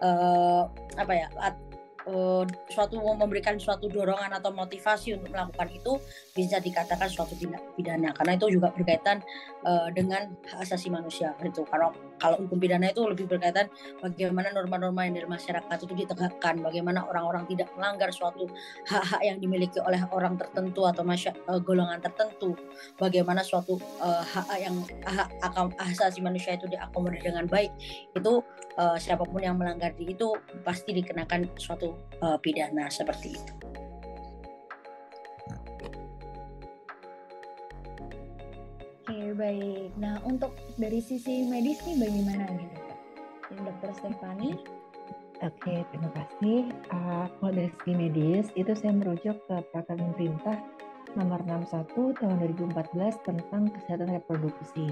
[0.04, 0.68] uh,
[1.00, 1.26] apa ya
[2.08, 5.92] uh, suatu memberikan suatu dorongan atau motivasi untuk melakukan itu
[6.32, 8.12] bisa dikatakan suatu tindak pidana.
[8.12, 9.20] Karena itu juga berkaitan
[9.64, 13.68] uh, dengan hak asasi manusia itu kalau kalau hukum pidana itu lebih berkaitan
[14.00, 18.48] bagaimana norma-norma yang dari masyarakat itu ditegakkan bagaimana orang-orang tidak melanggar suatu
[18.88, 22.56] hak-hak yang dimiliki oleh orang tertentu atau uh, golongan tertentu.
[22.96, 27.70] Bagaimana suatu uh, hak yang hak, hak asasi manusia itu diakomodir dengan baik
[28.14, 28.32] itu
[28.78, 33.52] uh, siapa pun yang melanggar itu pasti dikenakan suatu uh, pidana seperti itu.
[39.04, 39.90] Oke baik.
[40.00, 42.96] Nah untuk dari sisi medis nih bagaimana nih dokter?
[43.62, 44.50] Dokter Stefani?
[45.44, 46.72] Oke terima kasih.
[46.88, 50.56] Uh, kalau dari sisi medis itu saya merujuk ke peraturan pemerintah
[51.14, 52.36] nomor 61 tahun
[52.74, 54.90] 2014 tentang kesehatan reproduksi.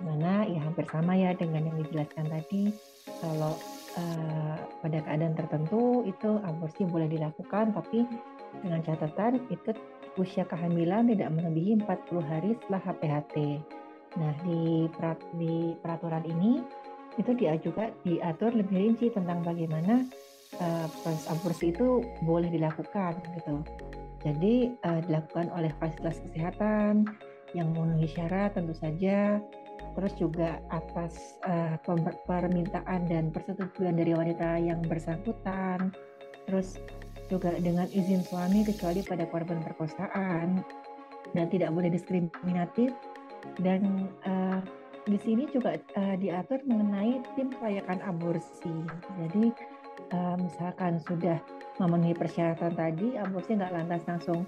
[0.00, 2.72] Mana ya hampir sama ya dengan yang dijelaskan tadi
[3.20, 3.56] kalau
[3.96, 8.04] uh, pada keadaan tertentu itu aborsi boleh dilakukan tapi
[8.62, 9.70] dengan catatan itu
[10.18, 13.36] usia kehamilan tidak melebihi 40 hari setelah HPHT.
[14.18, 16.58] Nah, di, perat, di peraturan ini
[17.14, 20.02] itu dia juga diatur lebih rinci tentang bagaimana
[20.58, 23.62] uh, proses aborsi itu boleh dilakukan gitu.
[24.20, 27.06] Jadi uh, dilakukan oleh fasilitas kesehatan
[27.54, 29.42] yang memenuhi syarat tentu saja
[29.96, 31.76] terus juga atas uh,
[32.26, 35.90] permintaan dan persetujuan dari wanita yang bersangkutan,
[36.46, 36.78] terus
[37.30, 40.62] juga dengan izin suami kecuali pada korban perkosaan.
[41.30, 42.90] Dan tidak boleh diskriminatif.
[43.62, 44.58] Dan uh,
[45.06, 48.74] di sini juga uh, diatur mengenai tim kelayakan aborsi.
[49.16, 49.54] Jadi
[50.12, 51.38] uh, misalkan sudah
[51.78, 54.44] memenuhi persyaratan tadi, aborsi nggak lantas langsung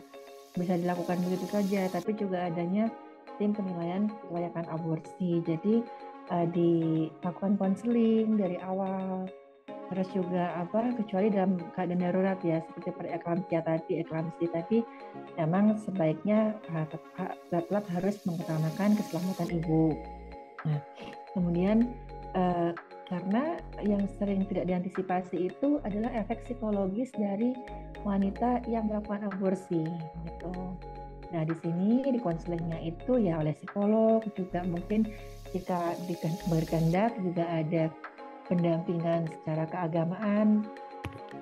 [0.53, 2.93] bisa dilakukan begitu saja, tapi juga adanya
[3.37, 5.41] tim penilaian kelayakan aborsi.
[5.45, 5.85] Jadi
[6.33, 9.29] uh, dilakukan konseling dari awal.
[9.93, 14.79] Terus juga apa kecuali dalam keadaan darurat ya seperti pada tadi, eklamsi tadi
[15.37, 16.87] memang sebaiknya uh,
[17.53, 19.93] tetap harus mengutamakan keselamatan ibu.
[20.65, 20.81] Nah,
[21.37, 21.93] kemudian
[22.33, 22.73] uh,
[23.13, 27.53] karena yang sering tidak diantisipasi itu adalah efek psikologis dari
[28.01, 29.85] wanita yang melakukan aborsi
[30.25, 30.55] gitu.
[31.33, 35.09] Nah, di sini di konselingnya itu ya oleh psikolog juga mungkin
[35.53, 35.97] jika
[36.49, 37.89] berkehendak juga ada
[38.49, 40.69] pendampingan secara keagamaan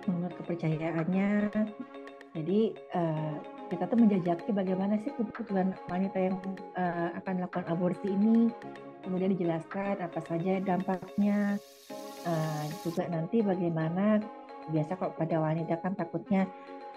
[0.07, 1.51] menurut kepercayaannya.
[2.31, 2.61] Jadi
[2.95, 3.35] uh,
[3.71, 6.39] kita tuh menjajaki bagaimana sih kebutuhan wanita yang
[6.79, 8.47] uh, akan melakukan aborsi ini,
[9.03, 11.59] kemudian dijelaskan apa saja dampaknya,
[12.27, 14.23] uh, juga nanti bagaimana
[14.71, 16.47] biasa kok pada wanita kan takutnya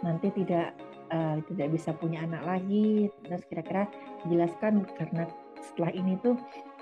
[0.05, 0.77] nanti tidak
[1.13, 3.07] uh, tidak bisa punya anak lagi.
[3.23, 3.85] Terus kira-kira
[4.25, 5.29] jelaskan karena
[5.61, 6.35] setelah ini tuh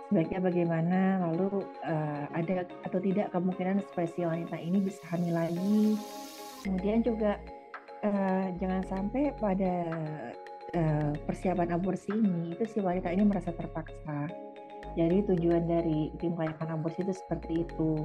[0.10, 6.00] sebaiknya bagaimana lalu uh, ada atau tidak kemungkinan spesies wanita ini bisa hamil lagi.
[6.64, 7.38] Kemudian juga
[8.04, 9.74] uh, jangan sampai pada
[10.76, 14.28] uh, persiapan aborsi ini itu si wanita ini merasa terpaksa.
[15.00, 18.04] Jadi tujuan dari tim pelayanan aborsi itu seperti itu.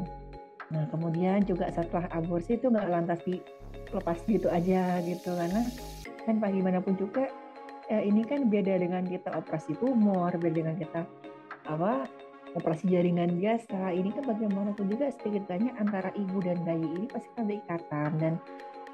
[0.71, 5.67] Nah kemudian juga setelah aborsi itu nggak lantas dilepas gitu aja gitu karena
[6.27, 7.31] kan bagaimanapun juga
[7.87, 11.07] eh, ini kan beda dengan kita operasi tumor, beda dengan kita
[11.71, 12.11] apa
[12.59, 13.95] operasi jaringan biasa.
[13.95, 18.35] Ini kan bagaimanapun juga setidaknya antara ibu dan bayi ini pasti ada ikatan dan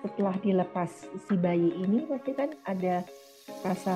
[0.02, 0.90] setelah dilepas
[1.30, 3.06] si bayi ini pasti kan ada
[3.62, 3.94] rasa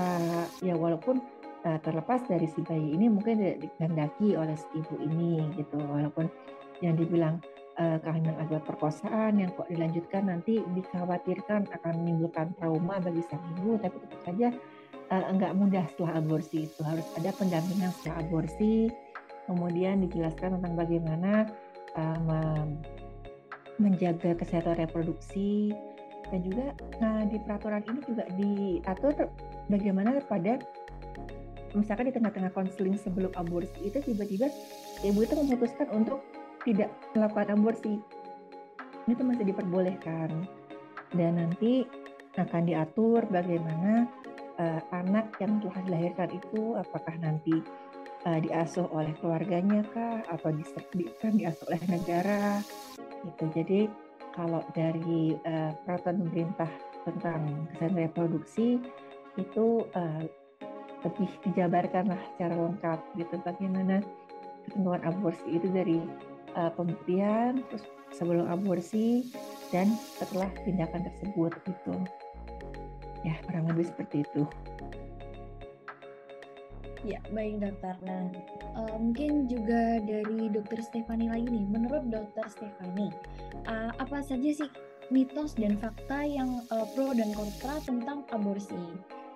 [0.62, 1.18] ya walaupun
[1.66, 6.30] uh, terlepas dari si bayi ini mungkin dikandaki oleh si ibu ini gitu walaupun
[6.78, 7.42] yang dibilang
[7.76, 13.76] uh, kehamilan akibat perkosaan yang kok dilanjutkan nanti dikhawatirkan akan menimbulkan trauma bagi sang ibu,
[13.80, 14.48] tapi tetap saja
[15.12, 16.80] uh, enggak mudah setelah aborsi itu.
[16.84, 18.90] Harus ada pendampingan setelah aborsi,
[19.46, 21.32] kemudian dijelaskan tentang bagaimana
[21.96, 22.66] uh,
[23.76, 25.72] menjaga kesehatan reproduksi.
[26.26, 29.30] Dan juga nah, di peraturan ini juga diatur
[29.70, 30.58] bagaimana pada
[31.70, 34.50] misalkan di tengah-tengah konseling sebelum aborsi itu tiba-tiba
[35.06, 36.24] ibu itu memutuskan untuk
[36.66, 37.94] tidak melakukan aborsi.
[39.06, 40.44] Itu masih diperbolehkan.
[41.14, 41.86] Dan nanti
[42.36, 44.10] akan diatur bagaimana
[44.60, 47.64] uh, anak yang telah dilahirkan itu apakah nanti
[48.28, 52.60] uh, diasuh oleh keluarganya kah atau disertikan diasuh oleh negara
[53.24, 53.80] itu jadi
[54.36, 56.68] kalau dari uh, peraturan pemerintah
[57.08, 57.40] tentang
[57.72, 58.68] kesehatan reproduksi
[59.40, 60.22] itu uh,
[61.04, 63.34] lebih dijabarkan lah secara lengkap gitu.
[63.40, 64.02] Bagaimana
[64.66, 66.02] ketentuan aborsi itu dari
[66.56, 67.84] uh, pembuktian, terus
[68.16, 69.28] sebelum aborsi
[69.70, 71.96] dan setelah tindakan tersebut itu.
[73.22, 74.42] Ya, kurang lebih seperti itu.
[77.06, 77.94] Ya, baik dokter.
[78.02, 78.26] Nah,
[78.74, 81.66] uh, mungkin juga dari dokter Stefani lagi nih.
[81.70, 83.14] Menurut dokter Stefani,
[83.70, 84.70] uh, apa saja sih
[85.14, 88.78] mitos dan fakta yang uh, pro dan kontra tentang aborsi?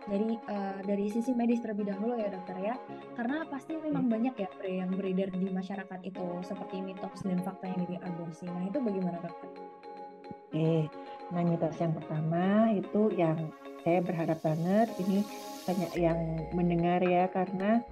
[0.08, 2.74] Dari uh, dari sisi medis terlebih dahulu ya dokter ya
[3.18, 4.14] karena pasti memang hmm.
[4.16, 8.64] banyak ya yang beredar di masyarakat itu seperti mitos dan fakta yang dari aborsi nah
[8.64, 9.48] itu bagaimana dokter?
[10.50, 10.90] Oke,
[11.30, 13.38] nah mitos yang pertama itu yang
[13.84, 15.22] saya berharap banget ini
[15.64, 16.18] banyak yang
[16.56, 17.84] mendengar ya karena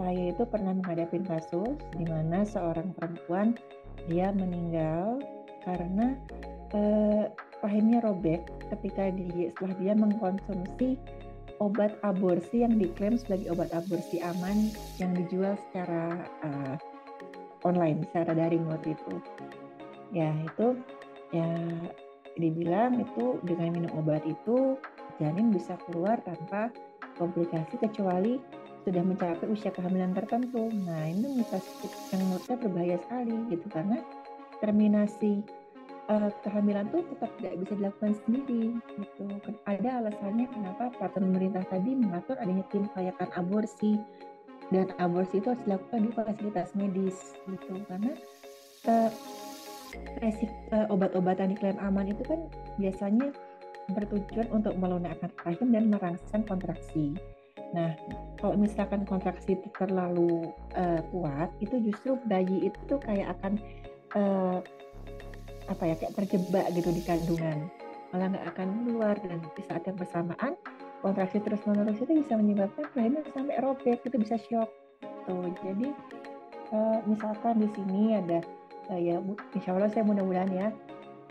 [0.00, 3.54] saya itu pernah menghadapi kasus di mana seorang perempuan
[4.08, 5.20] dia meninggal
[5.62, 6.16] karena
[6.72, 7.28] eh,
[7.60, 8.40] rahimnya robek
[8.72, 10.96] ketika dia setelah dia mengkonsumsi
[11.60, 16.74] obat aborsi yang diklaim sebagai obat aborsi aman yang dijual secara uh,
[17.68, 19.14] online, secara daring waktu itu.
[20.10, 20.80] Ya itu
[21.30, 21.46] ya
[22.40, 24.80] dibilang itu dengan minum obat itu
[25.20, 26.72] janin bisa keluar tanpa
[27.20, 28.40] komplikasi kecuali
[28.88, 30.72] sudah mencapai usia kehamilan tertentu.
[30.88, 31.68] Nah ini mitos
[32.10, 34.00] yang menurut saya berbahaya sekali gitu karena
[34.64, 35.44] terminasi
[36.10, 38.62] uh, kehamilan tuh tetap tidak bisa dilakukan sendiri
[38.98, 39.24] gitu.
[39.64, 43.92] Ada alasannya kenapa peraturan pemerintah tadi mengatur adanya tim kelayakan aborsi
[44.74, 48.12] dan aborsi itu harus dilakukan di fasilitas medis gitu karena
[48.86, 49.10] uh,
[50.74, 52.40] uh, obat-obatan diklaim aman itu kan
[52.78, 53.34] biasanya
[53.90, 57.18] bertujuan untuk melunakkan rahim dan merangsang kontraksi.
[57.70, 57.94] Nah,
[58.38, 63.58] kalau misalkan kontraksi terlalu uh, kuat, itu justru bayi itu kayak akan
[64.14, 64.58] uh,
[65.70, 67.70] apa ya kayak terjebak gitu di kandungan.
[68.10, 70.58] Malah nggak akan keluar dan di saat yang bersamaan
[71.00, 74.68] kontraksi terus menerus itu bisa menyebabkan rahimnya sampai robek itu bisa shock
[75.24, 75.88] tuh jadi
[76.72, 78.40] uh, misalkan di sini ada
[78.92, 79.16] uh, ya
[79.56, 80.68] insya Allah saya mudah-mudahan ya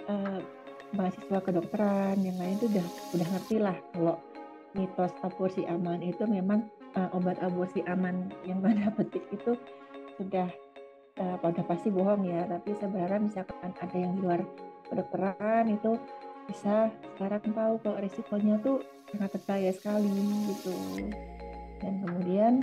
[0.10, 0.40] uh,
[0.98, 4.18] mahasiswa kedokteran yang lain itu udah udah ngerti lah kalau
[4.74, 6.66] mitos aborsi aman itu memang
[6.98, 9.54] uh, obat aborsi aman yang mana petik itu
[10.18, 10.50] sudah
[11.20, 14.42] pada pasti bohong ya tapi saya berharap misalkan ada yang di luar
[14.88, 16.00] kedokteran itu
[16.50, 18.82] bisa sekarang tahu kalau risikonya tuh
[19.14, 20.10] sangat berbahaya sekali
[20.50, 20.74] gitu.
[21.80, 22.54] Dan kemudian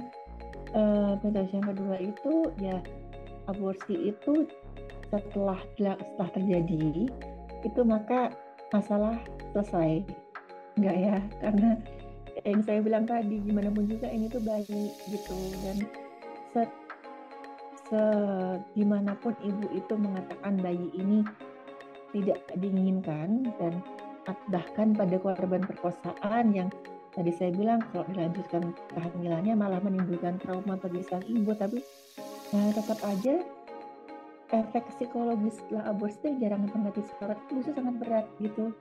[0.75, 2.83] uh, yang kedua itu ya
[3.47, 4.51] aborsi itu
[5.07, 7.07] setelah setelah terjadi
[7.62, 8.35] itu maka
[8.75, 9.14] masalah
[9.55, 10.03] selesai.
[10.77, 11.16] Enggak ya?
[11.40, 11.71] Karena
[12.45, 15.38] yang saya bilang tadi gimana pun juga ini tuh bayi gitu.
[15.62, 15.87] Dan
[16.51, 16.69] set
[17.87, 21.22] segimanapun ibu itu mengatakan bayi ini
[22.11, 23.79] tidak diinginkan dan
[24.51, 26.68] bahkan pada korban perkosaan yang
[27.14, 31.55] tadi saya bilang kalau dilanjutkan kehamilannya malah menimbulkan trauma bagi sang ibu.
[31.55, 31.79] Tapi
[32.53, 33.35] nah, tetap aja
[34.51, 38.75] efek psikologis setelah aborsi jarang terjadi sekarang itu sangat berat gitu.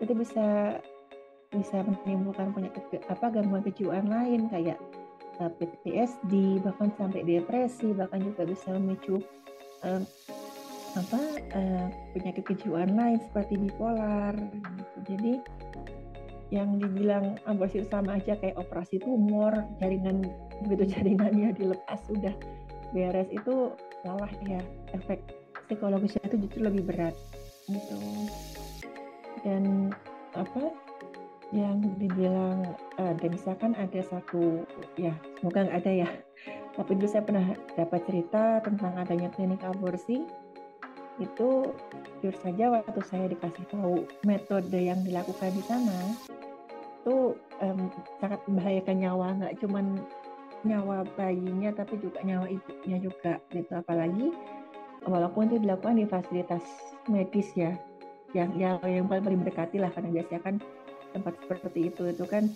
[0.00, 0.78] Itu bisa
[1.48, 4.76] bisa menimbulkan penyakit apa gangguan kejiwaan lain kayak
[5.46, 9.22] PTSD bahkan sampai depresi bahkan juga bisa memicu
[9.86, 10.02] uh,
[10.98, 11.20] apa
[11.54, 14.98] uh, penyakit kejiwaan lain seperti bipolar gitu.
[15.06, 15.32] jadi
[16.48, 20.26] yang dibilang aborsi sama aja kayak operasi tumor jaringan
[20.64, 22.34] begitu jaringannya dilepas sudah
[22.96, 24.64] beres itu salah ya
[24.96, 25.20] efek
[25.68, 27.14] psikologisnya itu justru lebih berat
[27.68, 28.00] gitu
[29.44, 29.92] dan
[30.32, 30.72] apa
[31.48, 34.68] yang dibilang uh, dan misalkan ada satu
[35.00, 36.08] ya semoga nggak ada ya.
[36.76, 40.28] Tapi dulu saya pernah dapat cerita tentang adanya klinik aborsi.
[41.18, 41.74] Itu
[42.22, 46.14] jujur saja waktu saya dikasih tahu metode yang dilakukan di sana
[46.98, 47.34] itu
[47.64, 47.80] um,
[48.20, 49.26] sangat membahayakan nyawa.
[49.42, 49.86] Nggak cuman
[50.62, 53.72] nyawa bayinya tapi juga nyawa ibunya juga gitu.
[53.72, 54.30] Apalagi
[55.08, 56.62] walaupun itu dilakukan di fasilitas
[57.08, 57.72] medis ya
[58.36, 60.54] yang yang yang paling mendekati lah karena biasanya kan
[61.18, 62.48] tempat seperti itu itu kan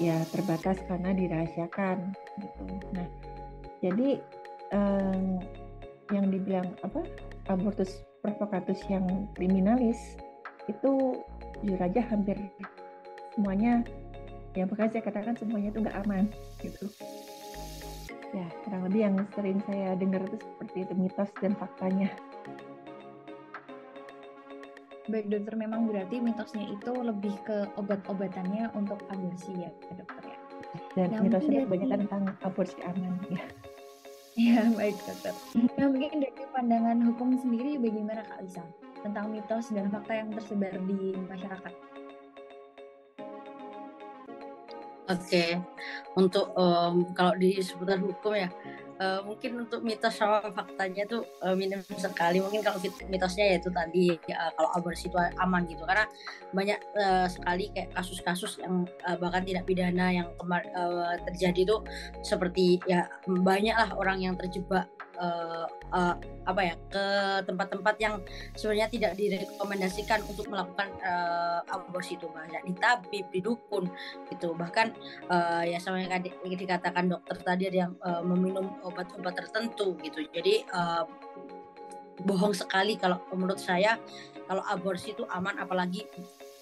[0.00, 2.62] ya terbatas karena dirahasiakan gitu.
[2.96, 3.08] Nah,
[3.84, 4.18] jadi
[4.72, 5.42] um,
[6.08, 7.04] yang dibilang apa
[7.52, 9.04] abortus provokatus yang
[9.36, 10.16] kriminalis
[10.68, 11.20] itu
[11.64, 12.36] jujur aja hampir
[13.34, 13.82] semuanya
[14.56, 16.24] yang bahkan saya katakan semuanya itu nggak aman
[16.60, 16.86] gitu
[18.36, 22.08] ya kurang lebih yang sering saya dengar itu seperti itu mitos dan faktanya
[25.08, 30.38] Baik dokter, memang berarti mitosnya itu lebih ke obat-obatannya untuk aborsi ya dokter ya.
[30.92, 33.44] Dan nah, mitosnya banyak tentang aborsi aman ya.
[34.38, 35.34] Ya baik dokter.
[35.80, 38.64] Nah mungkin dari pandangan hukum sendiri bagaimana Kak Lisa
[39.00, 41.74] tentang mitos dan fakta yang tersebar di masyarakat?
[45.08, 45.56] Oke,
[46.20, 48.52] untuk um, kalau di seputar hukum ya,
[49.00, 52.42] uh, mungkin untuk mitos sama faktanya tuh uh, minim sekali.
[52.42, 55.82] Mungkin kalau mitosnya yaitu tadi uh, kalau aborsi itu aman gitu.
[55.86, 56.04] Karena
[56.52, 61.80] banyak uh, sekali kayak kasus-kasus yang uh, bahkan tidak pidana yang kemar uh, terjadi tuh
[62.20, 66.14] seperti ya banyaklah orang yang terjebak uh, uh,
[66.48, 67.04] apa ya ke
[67.44, 68.14] tempat-tempat yang
[68.56, 73.90] sebenarnya tidak direkomendasikan untuk melakukan uh, aborsi itu banyak di tabib di dukun
[74.32, 74.54] gitu.
[74.54, 74.86] Bahkan
[75.28, 80.24] uh, ya sama yang dikatakan dokter tadi ada yang uh, meminum obat-obat tertentu gitu.
[80.32, 81.04] Jadi uh,
[82.24, 83.98] bohong sekali kalau menurut saya
[84.48, 86.08] kalau aborsi itu aman apalagi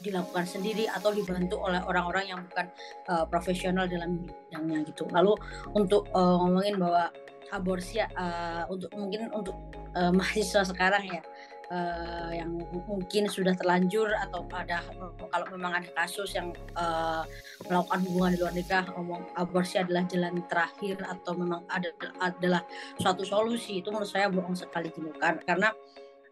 [0.04, 2.68] dilakukan sendiri atau dibantu oleh orang-orang yang bukan
[3.08, 5.08] uh, profesional dalam bidangnya gitu.
[5.08, 5.32] Lalu
[5.72, 7.08] untuk uh, ngomongin bahwa
[7.52, 9.56] aborsi uh, untuk mungkin untuk
[9.94, 11.22] uh, mahasiswa sekarang ya
[11.70, 14.82] uh, yang mungkin sudah terlanjur atau ada
[15.30, 17.22] kalau memang ada kasus yang uh,
[17.66, 21.90] melakukan hubungan di luar nikah ngomong aborsi adalah jalan terakhir atau memang ada
[22.22, 22.62] adalah
[22.98, 25.70] suatu solusi itu menurut saya bohong sekali gitu karena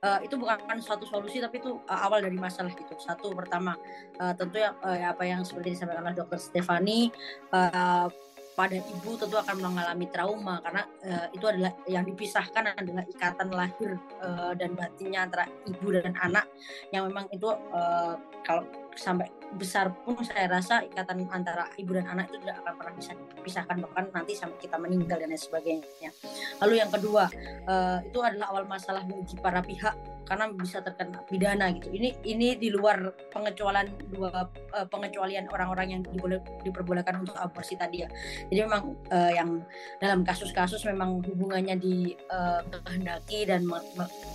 [0.05, 2.95] uh, itu bukan suatu solusi tapi itu uh, awal dari masalah gitu.
[3.01, 3.75] Satu pertama
[4.21, 7.09] uh, tentu yang uh, apa yang seperti disampaikan oleh dokter Stefani
[7.51, 8.07] uh,
[8.55, 13.99] pada ibu tentu akan mengalami trauma karena uh, itu adalah yang dipisahkan adalah ikatan lahir
[14.23, 16.47] uh, dan batinnya antara ibu dan anak
[16.95, 18.15] yang memang itu uh,
[18.47, 18.63] kalau
[18.95, 23.13] sampai besar pun saya rasa ikatan antara ibu dan anak itu tidak akan pernah bisa
[23.15, 26.11] dipisahkan bahkan nanti sampai kita meninggal dan lain sebagainya.
[26.59, 27.31] Lalu yang kedua
[27.71, 31.93] uh, itu adalah awal masalah bagi para pihak karena bisa terkena pidana gitu.
[31.93, 38.03] Ini ini di luar pengecualian dua uh, pengecualian orang-orang yang diboleh, diperbolehkan untuk aborsi tadi
[38.03, 38.09] ya.
[38.49, 39.61] Jadi memang uh, yang
[40.01, 43.61] dalam kasus-kasus memang hubungannya dikehendaki uh, dan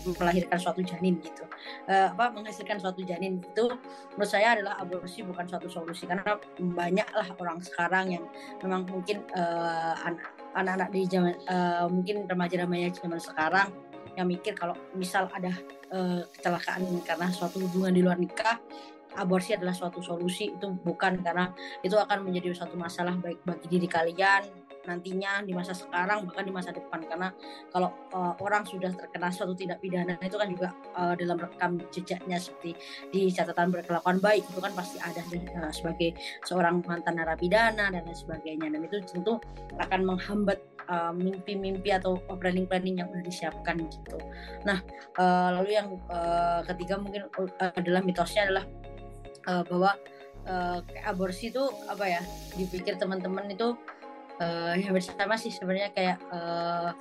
[0.05, 1.43] melahirkan suatu janin gitu.
[1.89, 3.65] Uh, apa menghasilkan suatu janin itu
[4.15, 6.09] menurut saya adalah aborsi bukan suatu solusi.
[6.09, 8.25] Karena banyaklah orang sekarang yang
[8.63, 9.93] memang mungkin uh,
[10.55, 13.69] anak-anak di zaman uh, mungkin remaja-remaja zaman sekarang
[14.17, 15.53] yang mikir kalau misal ada
[15.93, 18.59] uh, kecelakaan karena suatu hubungan di luar nikah
[19.15, 21.21] aborsi adalah suatu solusi itu bukan.
[21.21, 21.49] Karena
[21.81, 26.53] itu akan menjadi suatu masalah baik bagi diri kalian nantinya di masa sekarang bahkan di
[26.53, 27.29] masa depan karena
[27.73, 32.37] kalau uh, orang sudah terkena suatu tidak pidana itu kan juga uh, dalam rekam jejaknya
[32.39, 32.75] seperti
[33.11, 35.21] di catatan berkelakuan baik itu kan pasti ada
[35.59, 36.15] uh, sebagai
[36.47, 39.33] seorang mantan narapidana dan lain sebagainya dan itu tentu
[39.79, 40.59] akan menghambat
[41.13, 44.17] mimpi-mimpi uh, atau planning-planning yang sudah disiapkan gitu.
[44.65, 44.81] Nah
[45.21, 47.29] uh, lalu yang uh, ketiga mungkin
[47.61, 48.65] adalah mitosnya adalah
[49.45, 49.93] uh, bahwa
[50.49, 52.21] uh, aborsi itu apa ya
[52.57, 53.77] dipikir teman-teman itu
[54.39, 56.91] uh, yang bersama sih sebenarnya kayak uh,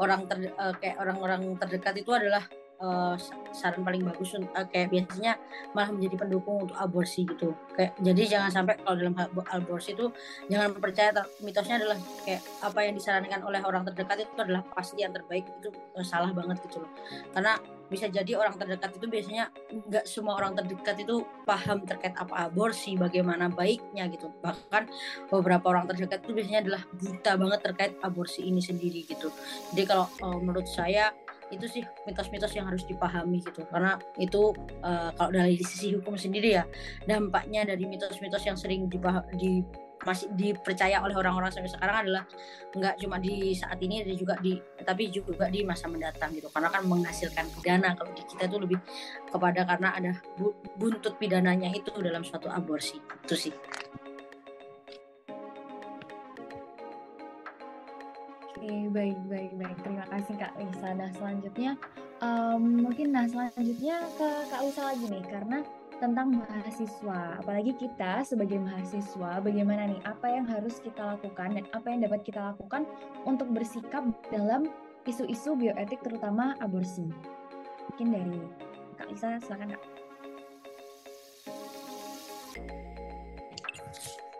[0.00, 2.44] orang ter, uh, kayak orang-orang terdekat itu adalah
[2.82, 3.14] uh,
[3.52, 5.36] saran paling bagus uh, kayak biasanya
[5.76, 7.54] malah menjadi pendukung untuk aborsi gitu.
[7.76, 9.14] Kayak jadi jangan sampai kalau dalam
[9.52, 10.10] aborsi itu
[10.48, 11.10] jangan percaya
[11.44, 15.70] mitosnya adalah kayak apa yang disarankan oleh orang terdekat itu adalah pasti yang terbaik itu
[16.02, 16.90] salah banget gitu loh.
[17.34, 17.54] Karena
[17.88, 22.94] bisa jadi orang terdekat itu biasanya nggak semua orang terdekat itu paham terkait apa aborsi
[22.94, 24.28] bagaimana baiknya gitu.
[24.44, 24.88] Bahkan
[25.32, 29.32] beberapa orang terdekat itu biasanya adalah buta banget terkait aborsi ini sendiri gitu.
[29.72, 31.12] Jadi kalau uh, menurut saya
[31.48, 33.64] itu sih mitos-mitos yang harus dipahami gitu.
[33.72, 34.52] Karena itu
[34.84, 36.64] uh, kalau dari sisi hukum sendiri ya
[37.08, 39.64] dampaknya dari mitos-mitos yang sering dipaham, di
[40.08, 42.24] masih dipercaya oleh orang-orang sampai sekarang adalah
[42.72, 46.72] nggak cuma di saat ini ada juga di tapi juga di masa mendatang gitu karena
[46.72, 48.78] kan menghasilkan pidana kalau di kita itu lebih
[49.28, 50.12] kepada karena ada
[50.80, 52.96] buntut pidananya itu dalam suatu aborsi
[53.28, 53.54] itu sih
[58.58, 59.76] Oke, baik, baik, baik.
[59.80, 60.92] Terima kasih Kak Lisa.
[60.92, 61.72] Nah, selanjutnya
[62.22, 65.58] um, mungkin nah selanjutnya ke Kak Lisa lagi nih karena
[65.98, 67.42] tentang mahasiswa.
[67.42, 72.20] Apalagi kita sebagai mahasiswa, bagaimana nih apa yang harus kita lakukan dan apa yang dapat
[72.22, 72.86] kita lakukan
[73.26, 74.70] untuk bersikap dalam
[75.04, 77.06] isu-isu bioetik terutama aborsi.
[77.92, 78.38] Mungkin dari
[78.98, 79.98] Kak Lisa, silakan Kak.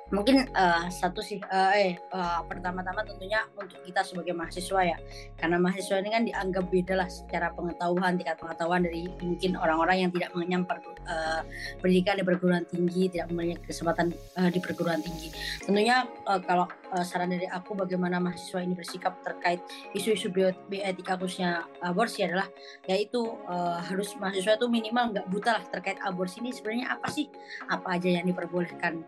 [0.08, 4.96] mungkin uh, satu sih uh, eh uh, pertama-tama tentunya untuk kita sebagai mahasiswa ya
[5.36, 10.10] karena mahasiswa ini kan dianggap beda lah secara pengetahuan tingkat pengetahuan dari mungkin orang-orang yang
[10.16, 10.64] tidak mengenyam
[11.08, 11.40] uh,
[11.80, 15.32] pendidikan di perguruan tinggi tidak memiliki kesempatan uh, di perguruan tinggi.
[15.64, 19.60] Tentunya uh, kalau uh, saran dari aku bagaimana mahasiswa ini bersikap terkait
[19.92, 20.32] isu-isu
[20.68, 22.48] bioetika khususnya aborsi adalah
[22.88, 26.50] yaitu uh, harus mahasiswa itu minimal nggak buta lah terkait aborsi ini.
[26.54, 27.28] Sebenarnya apa sih?
[27.68, 29.04] Apa aja yang diperbolehkan?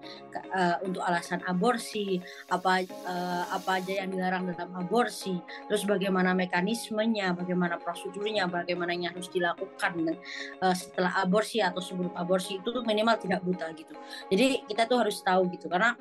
[0.50, 7.32] Uh, untuk alasan aborsi, apa uh, apa aja yang dilarang dalam aborsi, terus bagaimana mekanismenya,
[7.34, 10.16] bagaimana prosedurnya, bagaimana yang harus dilakukan
[10.62, 13.94] uh, setelah aborsi atau sebelum aborsi itu tuh minimal tidak buta gitu.
[14.28, 15.66] Jadi kita tuh harus tahu gitu.
[15.70, 15.94] Karena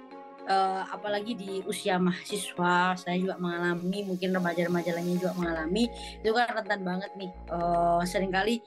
[0.50, 5.88] uh, apalagi di usia mahasiswa saya juga mengalami mungkin remaja-remaja lainnya juga mengalami.
[6.20, 7.32] Itu kan rentan banget nih.
[7.54, 8.60] Uh, sering kali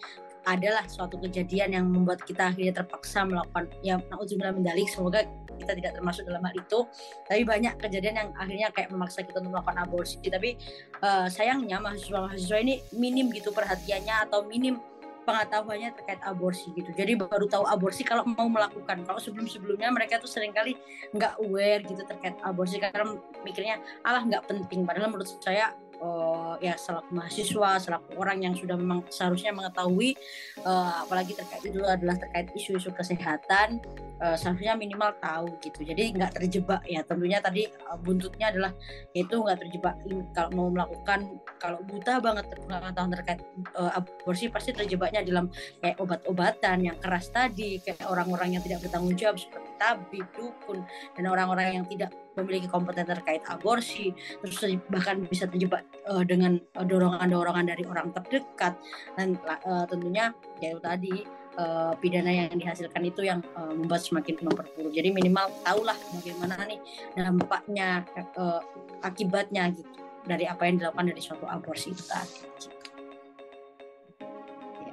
[0.42, 5.22] adalah suatu kejadian yang membuat kita akhirnya terpaksa melakukan ya naudzubillah mendalik semoga
[5.54, 6.78] kita tidak termasuk dalam hal itu.
[7.26, 10.18] Tapi banyak kejadian yang akhirnya kayak memaksa kita untuk melakukan aborsi.
[10.26, 10.58] Tapi
[11.02, 14.82] uh, sayangnya mahasiswa-mahasiswa ini minim gitu perhatiannya atau minim
[15.22, 16.90] pengetahuannya terkait aborsi gitu.
[16.92, 19.06] Jadi baru tahu aborsi kalau mau melakukan.
[19.06, 20.74] Kalau sebelum-sebelumnya mereka tuh sering kali
[21.14, 23.16] nggak aware gitu terkait aborsi karena
[23.46, 24.82] mikirnya alah nggak penting.
[24.82, 30.18] Padahal menurut saya uh, ya selaku mahasiswa, selaku orang yang sudah memang seharusnya mengetahui
[30.66, 33.78] uh, apalagi terkait itu adalah terkait isu-isu kesehatan
[34.18, 35.86] uh, seharusnya minimal tahu gitu.
[35.86, 37.06] Jadi nggak terjebak ya.
[37.06, 38.72] Tentunya tadi uh, buntutnya adalah
[39.14, 39.94] itu nggak terjebak
[40.34, 43.40] kalau mau melakukan kalau buta banget pengetahuan terkait
[43.78, 45.46] uh, aborsi pasti terjebaknya dalam
[45.78, 50.86] kayak obat-obatan yang keras tadi kayak orang-orang yang tidak bertanggung jawab seperti tabib, dukun
[51.18, 57.66] dan orang-orang yang tidak memiliki kompeten terkait aborsi terus bahkan bisa terjebak uh, dengan dorongan-dorongan
[57.66, 58.78] dari orang terdekat
[59.18, 59.34] dan
[59.66, 60.30] uh, tentunya
[60.62, 61.26] ya tadi
[61.58, 64.92] uh, pidana yang dihasilkan itu yang uh, membuat semakin memperburuk.
[64.94, 66.80] Jadi minimal tahulah bagaimana nih
[67.18, 68.06] dampaknya
[68.38, 68.60] uh,
[69.02, 69.90] akibatnya gitu
[70.22, 72.46] dari apa yang dilakukan dari suatu aborsi itu tadi.
[72.62, 72.81] Ya,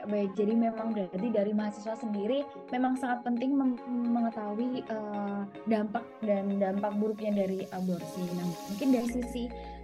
[0.10, 2.44] baik, jadi memang berarti dari mahasiswa sendiri
[2.74, 3.54] memang sangat penting
[3.88, 8.26] mengetahui uh, dampak dan dampak buruknya dari aborsi.
[8.34, 9.44] Nah, mungkin dari sisi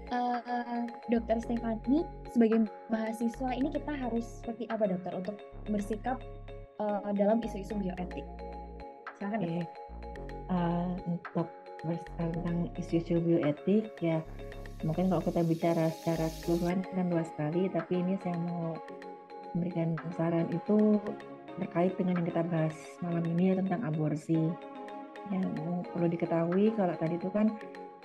[0.09, 2.03] uh, Dokter Stefani
[2.33, 5.37] sebagai mahasiswa ini kita harus seperti apa dokter untuk
[5.69, 6.17] bersikap
[6.81, 8.25] uh, dalam isu-isu bioetik?
[9.21, 9.63] Silakan okay.
[10.49, 11.47] uh, untuk
[12.17, 14.17] tentang isu-isu bioetik ya
[14.83, 18.75] mungkin kalau kita bicara secara keseluruhan kan luas sekali tapi ini saya mau
[19.55, 20.99] memberikan saran itu
[21.55, 24.51] terkait dengan yang kita bahas malam ini tentang aborsi.
[25.31, 25.47] Yang
[25.89, 27.49] perlu diketahui kalau tadi itu kan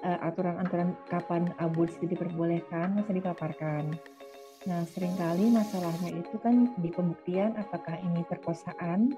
[0.07, 3.93] uh, aturan-aturan kapan aborsi diperbolehkan masih dipaparkan.
[4.71, 9.13] Nah sering kali masalahnya itu kan di pembuktian apakah ini perkosaan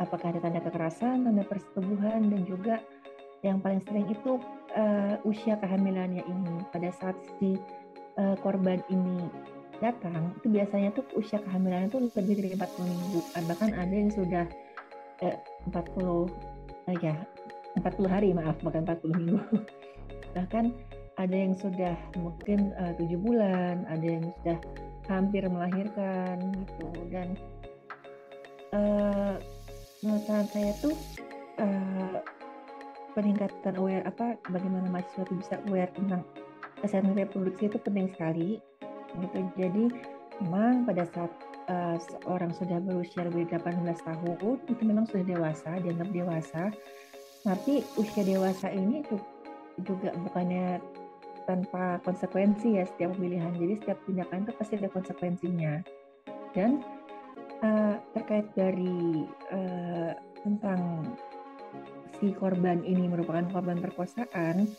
[0.00, 2.80] apakah ada tanda kekerasan tanda persetubuhan dan juga
[3.44, 4.38] yang paling sering itu
[4.74, 6.56] uh, usia kehamilannya ini.
[6.68, 7.56] Pada saat si
[8.18, 9.28] uh, korban ini
[9.82, 13.20] datang itu biasanya tuh usia kehamilannya itu lebih dari 40 minggu
[13.50, 14.46] bahkan ada yang sudah
[15.26, 16.30] eh, 40
[16.94, 17.14] eh, ya
[17.78, 19.38] 40 hari maaf bukan 40 minggu.
[20.36, 20.64] Bahkan
[21.20, 24.58] ada yang sudah mungkin eh, tujuh bulan ada yang sudah
[25.08, 26.88] hampir melahirkan gitu.
[27.10, 27.34] Dan
[28.70, 29.34] uh,
[30.00, 30.94] menurut saya tuh
[31.58, 32.22] uh,
[33.12, 36.22] peningkatan aware apa bagaimana mahasiswa itu bisa aware tentang
[36.80, 38.62] kesehatan reproduksi itu penting sekali
[39.20, 39.38] gitu.
[39.58, 39.84] Jadi
[40.40, 41.32] memang pada saat
[41.68, 46.62] uh, seorang sudah berusia lebih dari 18 tahun itu memang sudah dewasa dianggap dewasa.
[47.42, 49.02] Tapi usia dewasa ini
[49.82, 50.78] juga bukannya
[51.42, 55.74] tanpa konsekuensi ya setiap pilihan jadi setiap tindakan itu pasti ada konsekuensinya.
[56.54, 56.84] Dan
[57.66, 61.02] uh, terkait dari uh, tentang
[62.22, 64.70] si korban ini merupakan korban perkosaan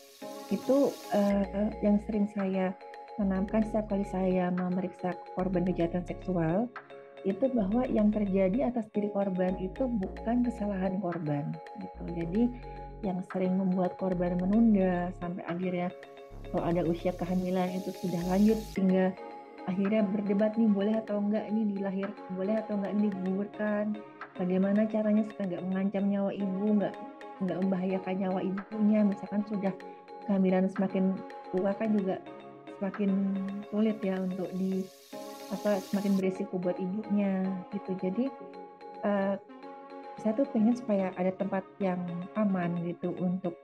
[0.48, 2.72] itu uh, yang sering saya
[3.16, 6.66] tanamkan setiap kali saya memeriksa korban kejahatan seksual
[7.24, 12.02] itu bahwa yang terjadi atas diri korban itu bukan kesalahan korban gitu.
[12.12, 12.42] Jadi
[13.00, 15.88] yang sering membuat korban menunda sampai akhirnya
[16.52, 19.16] kalau ada usia kehamilan itu sudah lanjut sehingga
[19.64, 23.84] akhirnya berdebat nih boleh atau enggak ini dilahir boleh atau enggak ini digugurkan
[24.36, 26.94] bagaimana caranya supaya enggak mengancam nyawa ibu enggak
[27.42, 29.72] nggak membahayakan nyawa ibunya misalkan sudah
[30.28, 31.16] kehamilan semakin
[31.50, 32.20] tua kan juga
[32.84, 33.32] semakin
[33.72, 34.84] sulit ya untuk di
[35.48, 37.96] apa semakin berisiko buat ibunya gitu.
[37.96, 38.28] Jadi
[39.08, 39.40] uh,
[40.20, 41.96] saya tuh pengen supaya ada tempat yang
[42.36, 43.56] aman gitu untuk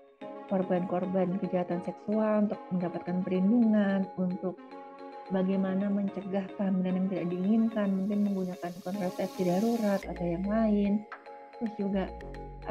[0.49, 4.57] korban-korban kejahatan seksual untuk mendapatkan perlindungan untuk
[5.29, 10.93] bagaimana mencegah kehamilan yang tidak diinginkan mungkin menggunakan kontrasepsi darurat atau yang lain.
[11.61, 12.05] Terus juga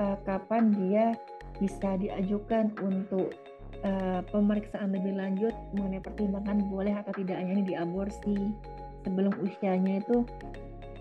[0.02, 1.14] uh, kapan dia
[1.62, 3.38] bisa diajukan untuk
[3.86, 8.54] uh, pemeriksaan lebih lanjut mengenai pertimbangan boleh atau tidaknya ini diaborsi
[9.08, 10.28] sebelum usianya itu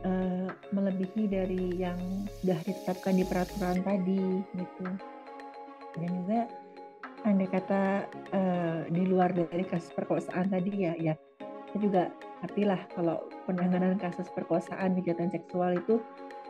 [0.06, 1.98] uh, melebihi dari yang
[2.40, 4.86] sudah ditetapkan di peraturan tadi gitu.
[5.98, 6.40] Dan juga
[7.26, 11.14] andai kata uh, di luar dari kasus perkosaan tadi ya ya
[11.68, 12.02] saya juga
[12.40, 16.00] artilah kalau penanganan kasus perkosaan kejahatan seksual itu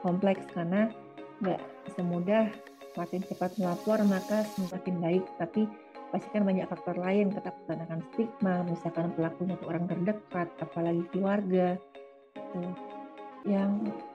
[0.05, 0.93] kompleks karena
[1.43, 1.59] nggak
[1.99, 2.47] semudah
[2.95, 5.25] semakin cepat melapor maka semakin baik.
[5.39, 5.67] Tapi
[6.09, 11.77] pasti kan banyak faktor lain ketakutan akan stigma misalkan pelakunya itu orang terdekat apalagi keluarga
[12.33, 12.61] gitu.
[13.45, 13.73] yang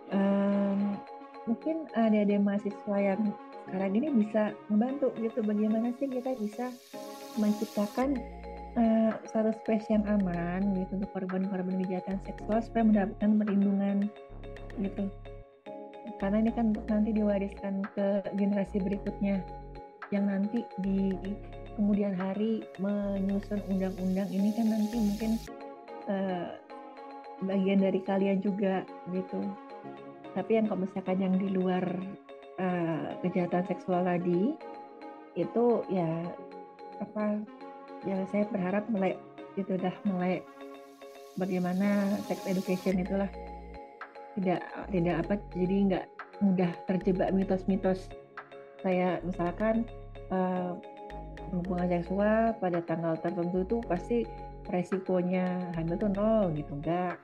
[0.09, 0.97] um,
[1.45, 3.21] mungkin ada mahasiswa yang
[3.63, 6.73] sekarang ini bisa membantu gitu bagaimana sih kita bisa
[7.39, 8.19] menciptakan
[8.75, 13.97] uh, satu space yang aman gitu untuk korban-korban kejahatan seksual supaya mendapatkan perlindungan
[14.81, 15.05] gitu
[16.19, 19.43] karena ini kan untuk nanti diwariskan ke generasi berikutnya
[20.11, 21.15] yang nanti di
[21.75, 25.31] kemudian hari menyusun undang-undang ini kan nanti mungkin
[26.07, 26.55] uh,
[27.43, 29.41] bagian dari kalian juga gitu.
[30.33, 31.85] Tapi yang kalau misalkan yang di luar
[32.57, 34.53] uh, kejahatan seksual tadi
[35.33, 36.09] itu ya
[37.01, 37.41] apa
[38.05, 39.17] ya saya berharap mulai
[39.57, 40.41] itu udah mulai
[41.37, 43.29] bagaimana sex education itulah.
[44.33, 46.05] Tidak tidak apa jadi nggak
[46.41, 48.09] mudah terjebak mitos-mitos.
[48.81, 49.87] Kayak misalkan
[50.33, 50.75] uh,
[51.53, 54.17] hubungan seksual pada tanggal tertentu itu pasti
[54.73, 57.21] resikonya hamil tuh nol gitu enggak.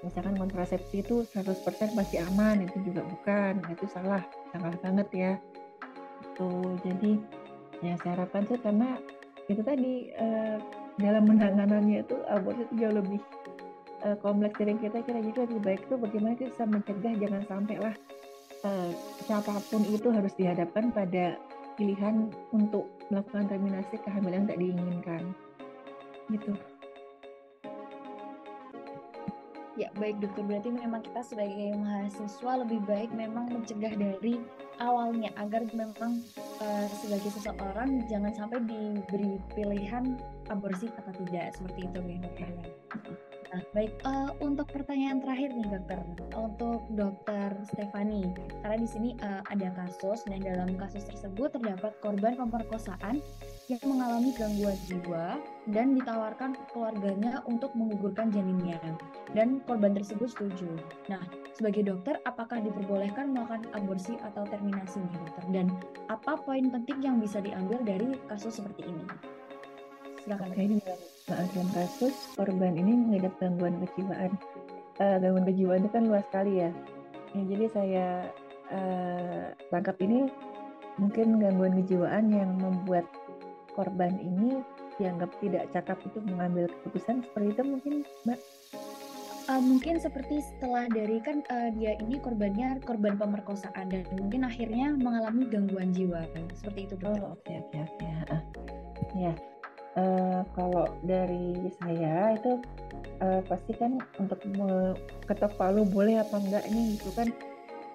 [0.00, 5.32] Misalkan kontrasepsi itu 100% masih aman itu juga bukan itu salah salah banget ya.
[6.34, 7.20] Itu jadi
[7.80, 8.96] ya saya harapkan sih karena
[9.48, 10.58] itu tadi uh,
[11.00, 13.20] dalam penanganannya itu aborsi itu jauh lebih
[14.04, 17.76] uh, kompleks dari kita kira jadi lebih baik itu bagaimana kita bisa mencegah jangan sampai
[17.80, 17.94] lah
[18.68, 18.90] uh,
[19.24, 21.40] siapa pun itu harus dihadapkan pada
[21.80, 25.22] pilihan untuk melakukan terminasi kehamilan yang tak diinginkan
[26.28, 26.52] gitu.
[29.80, 30.44] Ya, baik dokter.
[30.44, 34.36] Berarti memang kita sebagai mahasiswa lebih baik memang mencegah dari
[34.76, 36.20] awalnya agar memang
[36.60, 40.20] uh, sebagai seseorang jangan sampai diberi pilihan
[40.52, 42.50] aborsi atau tidak seperti itu ya dokter.
[43.50, 45.98] Nah, baik uh, untuk pertanyaan terakhir nih dokter,
[46.38, 48.30] untuk dokter Stefani,
[48.62, 53.18] karena di sini uh, ada kasus dan dalam kasus tersebut terdapat korban pemerkosaan
[53.66, 55.42] yang mengalami gangguan jiwa
[55.74, 58.78] dan ditawarkan keluarganya untuk menggugurkan janinnya
[59.34, 60.70] dan korban tersebut setuju.
[61.10, 61.22] Nah,
[61.58, 65.44] sebagai dokter, apakah diperbolehkan melakukan aborsi atau terminasi nih dokter?
[65.50, 65.66] Dan
[66.06, 69.06] apa poin penting yang bisa diambil dari kasus seperti ini?
[70.22, 70.54] Silakan.
[70.54, 70.64] Oke,
[71.30, 74.32] dalam kasus korban ini mengidap gangguan kejiwaan.
[74.98, 76.70] Uh, gangguan kejiwaan itu kan luas sekali ya.
[77.32, 78.06] ya jadi saya
[78.74, 80.26] uh, tangkap ini
[80.98, 83.06] mungkin gangguan kejiwaan yang membuat
[83.72, 84.60] korban ini
[85.00, 87.94] dianggap tidak cakap itu mengambil keputusan seperti itu mungkin
[88.28, 88.38] mbak
[89.48, 94.92] uh, mungkin seperti setelah dari kan uh, dia ini korbannya korban pemerkosaan dan mungkin akhirnya
[94.94, 97.16] mengalami gangguan jiwa seperti itu betul.
[97.24, 98.06] Oh oke oke oke.
[98.28, 98.44] Okay.
[99.16, 99.32] Ya
[99.98, 102.60] uh, kalau dari saya itu
[103.24, 104.38] uh, pasti kan untuk
[105.26, 107.30] ketok palu boleh apa enggak ini itu kan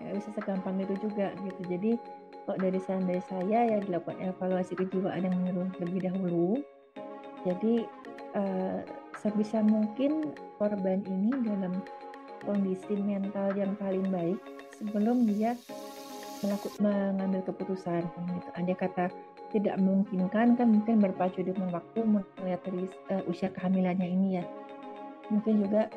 [0.04, 1.62] ya bisa segampang itu juga gitu.
[1.70, 1.92] Jadi
[2.46, 6.50] kalau dari saran dari saya ya dilakukan evaluasi kejiwaan yang menyeluruh lebih dahulu.
[7.46, 7.86] Jadi
[8.38, 8.80] uh,
[9.22, 11.82] sebisa mungkin korban ini dalam
[12.46, 14.38] kondisi mental yang paling baik
[14.78, 15.58] sebelum dia
[16.46, 16.78] melakukan
[17.18, 18.06] mengambil keputusan.
[18.06, 18.50] Gitu.
[18.54, 19.10] Andai kata
[19.54, 24.46] tidak memungkinkan kan mungkin berpacu dengan waktu melihat dari uh, usia kehamilannya ini ya.
[25.30, 25.90] Mungkin juga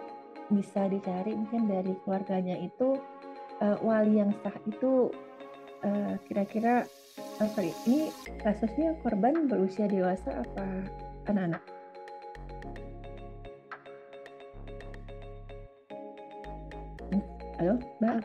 [0.48, 2.96] bisa dicari mungkin dari keluarganya itu
[3.60, 5.12] uh, wali yang sah itu
[5.78, 6.82] Eh, kira-kira
[7.38, 8.10] uh, sorry ini
[8.42, 10.66] kasusnya korban berusia dewasa apa
[11.30, 11.62] anak-anak?
[17.62, 18.18] Halo, Mbak?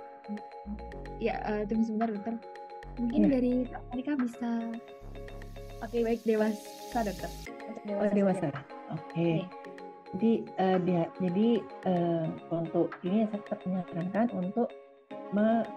[1.21, 2.36] Ya, uh, tunggu sebentar, dokter.
[2.97, 3.30] Mungkin ya.
[3.38, 4.49] dari Amerika bisa
[5.84, 7.27] Oke, okay, baik dewasa, dokter.
[7.67, 8.07] Untuk dewasa.
[8.07, 8.47] Oh, dewasa.
[8.47, 8.55] Oke.
[8.55, 8.95] Okay.
[8.95, 9.38] Okay.
[10.15, 11.49] Jadi, uh, dia, jadi
[11.91, 12.25] uh,
[12.55, 14.71] untuk ini saya tetap menyarankan untuk
[15.36, 15.67] me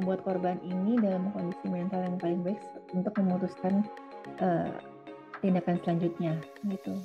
[0.00, 2.60] membuat korban ini dalam kondisi mental yang paling baik
[2.96, 3.84] untuk memutuskan
[4.40, 4.72] uh,
[5.44, 6.32] tindakan selanjutnya
[6.72, 6.96] gitu.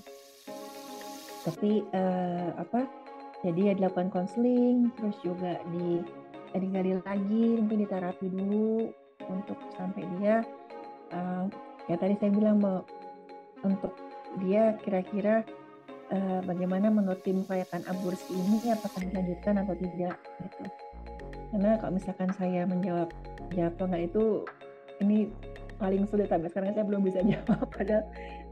[1.44, 2.88] Tapi uh, apa?
[3.44, 6.00] Jadi ya dilakukan konseling, terus juga di
[6.56, 8.88] digali lagi, mungkin diterapi dulu
[9.28, 10.48] untuk sampai dia
[11.12, 11.52] uh,
[11.88, 12.84] ya tadi saya bilang bahwa
[13.64, 13.96] untuk
[14.44, 15.42] dia kira-kira
[16.12, 20.64] uh, bagaimana menurut tim kelayakan aborsi ini apakah dilanjutkan atau tidak gitu.
[21.48, 23.10] Karena kalau misalkan saya menjawab
[23.56, 24.44] ya apa enggak itu
[25.00, 25.32] ini
[25.78, 27.66] paling sulit sampai sekarang saya belum bisa jawab.
[27.72, 28.04] Padahal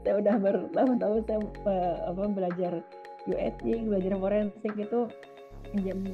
[0.02, 2.72] saya udah bertahun-tahun saya uh, apa belajar
[3.26, 5.00] bioetik belajar forensik itu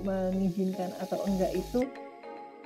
[0.02, 1.84] mengizinkan atau enggak itu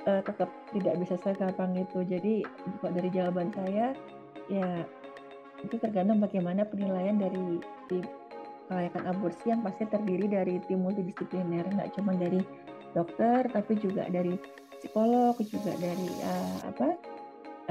[0.07, 1.99] uh, tetap tidak bisa saya gampang itu.
[2.07, 2.33] Jadi
[2.81, 3.93] kok dari jawaban saya
[4.47, 4.83] ya
[5.65, 8.05] itu tergantung bagaimana penilaian dari tim
[8.67, 12.43] kelayakan aborsi yang pasti terdiri dari tim multidisipliner nggak cuma dari
[12.91, 14.35] dokter tapi juga dari
[14.77, 16.87] psikolog juga dari uh, apa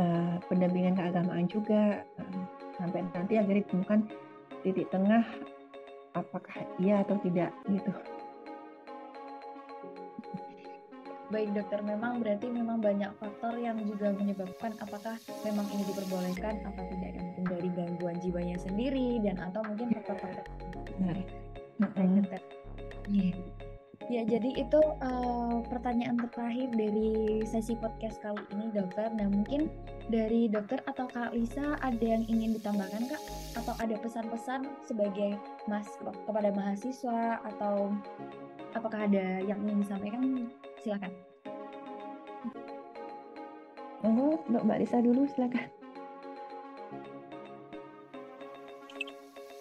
[0.01, 2.43] uh, pendampingan keagamaan juga uh,
[2.81, 4.01] sampai nanti agar ditemukan
[4.65, 5.23] titik tengah
[6.17, 7.93] apakah iya atau tidak gitu.
[11.27, 16.81] Baik dokter, memang berarti memang banyak faktor yang juga menyebabkan apakah memang ini diperbolehkan apa
[16.87, 20.47] tidak ya mungkin dari gangguan jiwanya sendiri dan atau mungkin faktor-faktor
[20.97, 21.19] Benar.
[21.77, 22.41] Dokter.
[23.11, 23.35] Iya.
[24.07, 29.11] Ya, jadi itu eh, pertanyaan terakhir dari sesi podcast kali ini, dokter.
[29.11, 29.67] Nah, mungkin
[30.07, 33.23] dari dokter atau Kak Lisa ada yang ingin ditambahkan, Kak?
[33.59, 35.35] Atau ada pesan-pesan sebagai
[35.67, 37.91] mas kepada mahasiswa atau
[38.79, 40.23] apakah ada yang ingin disampaikan?
[40.87, 41.11] Silakan.
[44.07, 45.67] Monggo, Mbak Mbak Lisa dulu silakan.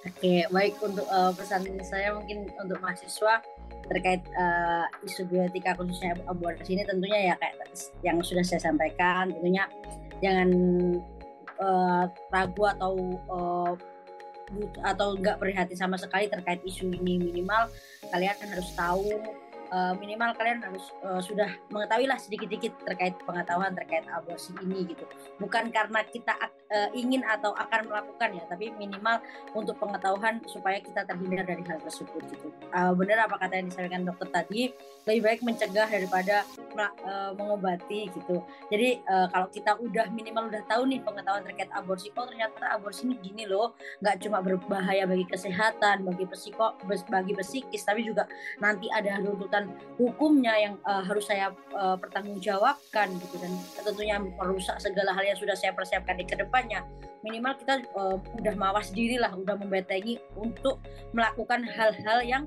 [0.05, 3.41] Oke, baik untuk eh, pesan saya mungkin untuk mahasiswa
[3.89, 7.73] terkait eh, isu bioetika khususnya aborsi ini tentunya ya kayak
[8.05, 9.65] yang sudah saya sampaikan tentunya
[10.21, 10.49] jangan
[11.57, 12.93] eh, ragu atau
[14.53, 17.65] but- atau enggak prihatin sama sekali terkait isu ini minimal
[18.13, 19.09] kalian harus tahu
[19.69, 25.05] eh, minimal kalian harus eh, sudah mengetahui lah sedikit-sedikit terkait pengetahuan terkait aborsi ini gitu
[25.41, 26.33] bukan karena kita
[26.71, 29.21] eh, ingin atau akan melakukan ya tapi minimal
[29.55, 32.49] untuk pengetahuan supaya kita terhindar dari hal tersebut gitu.
[32.75, 34.61] Uh, benar apa kata yang disampaikan dokter tadi,
[35.07, 36.43] lebih baik mencegah daripada
[37.05, 38.43] uh, mengobati gitu.
[38.67, 43.07] Jadi uh, kalau kita udah minimal udah tahu nih pengetahuan terkait aborsi, oh ternyata aborsi
[43.07, 48.27] ini gini loh, nggak cuma berbahaya bagi kesehatan, bagi psiko, bagi psikis, tapi juga
[48.59, 49.54] nanti ada runtutan
[49.95, 53.35] hukumnya yang uh, harus saya uh, pertanggungjawabkan gitu.
[53.39, 56.83] Dan tentunya merusak segala hal yang sudah saya persiapkan di ke depannya.
[57.23, 60.83] Minimal kita uh, udah mawas diri lah, udah membetengi untuk
[61.15, 62.43] melakukan hal-hal yang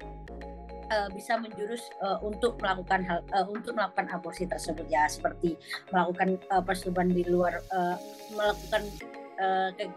[0.93, 4.87] uh, bisa menjurus uh, untuk melakukan hal uh, untuk melakukan aborsi tersebut.
[4.89, 5.57] Ya seperti
[5.93, 7.97] melakukan uh, persetubuhan di luar uh,
[8.33, 8.83] melakukan
[9.41, 9.89] uh, ke,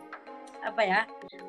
[0.61, 1.01] apa ya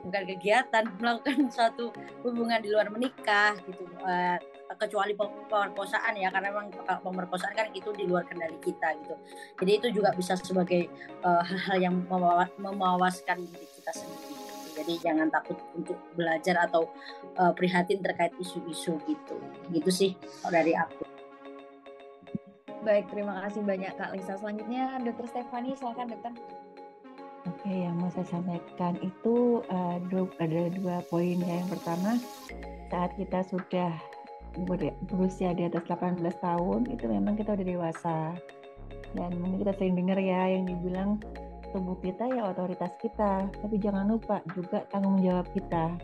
[0.09, 1.93] bukan kegiatan melakukan suatu
[2.25, 3.85] hubungan di luar menikah gitu.
[4.03, 4.39] Uh,
[4.79, 9.15] kecuali pem- pemerkosaan ya karena memang kalau pemerkosaan kan itu di luar kendali kita gitu
[9.61, 10.89] jadi itu juga bisa sebagai
[11.25, 14.35] uh, hal-hal yang memawa- memawaskan diri kita sendiri
[14.73, 16.89] jadi jangan takut untuk belajar atau
[17.37, 19.37] uh, prihatin terkait isu-isu gitu
[19.73, 20.11] gitu sih
[20.49, 21.13] dari aku
[22.83, 24.35] Baik, terima kasih banyak Kak Lisa.
[24.43, 26.35] Selanjutnya Dokter Stefani, silakan dokter.
[27.47, 31.63] Oke, yang mau saya sampaikan itu eh, dua, ada dua poin ya.
[31.63, 32.19] Yang pertama,
[32.91, 33.95] saat kita sudah
[35.09, 38.19] berusia di atas 18 tahun, itu memang kita udah dewasa.
[39.13, 41.21] Dan mungkin kita sering dengar ya yang dibilang
[41.73, 43.49] tubuh kita ya otoritas kita.
[43.49, 45.97] Tapi jangan lupa juga tanggung jawab kita.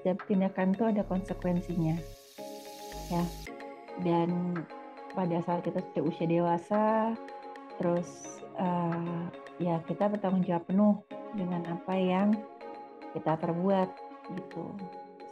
[0.00, 1.96] Setiap tindakan itu ada konsekuensinya.
[3.08, 3.24] Ya.
[4.04, 4.60] Dan
[5.16, 7.14] pada saat kita sudah usia dewasa,
[7.78, 9.22] terus eh,
[9.62, 10.94] ya kita bertanggung jawab penuh
[11.32, 12.36] dengan apa yang
[13.16, 13.88] kita perbuat
[14.34, 14.64] gitu.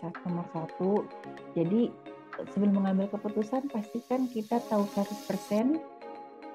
[0.00, 0.90] Satu nomor satu.
[1.54, 1.90] Jadi
[2.52, 5.78] sebelum mengambil keputusan pastikan kita tahu 100%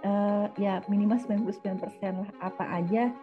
[0.03, 3.13] eh, ya minimal 99% lah apa aja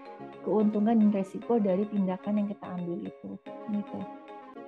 [0.42, 3.30] keuntungan dan resiko dari tindakan yang kita ambil itu
[3.70, 3.98] gitu.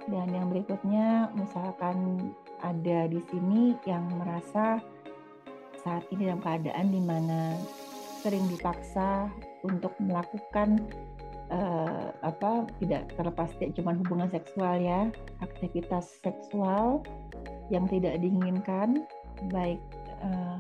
[0.07, 2.30] Dan yang berikutnya misalkan
[2.62, 4.78] ada di sini yang merasa
[5.82, 7.59] saat ini dalam keadaan di mana
[8.22, 9.30] sering dipaksa
[9.66, 10.82] untuk melakukan
[11.51, 15.11] eh, apa tidak terlepas tidak cuma hubungan seksual ya
[15.43, 17.03] aktivitas seksual
[17.73, 19.05] yang tidak diinginkan
[19.51, 19.81] baik
[20.23, 20.57] eh,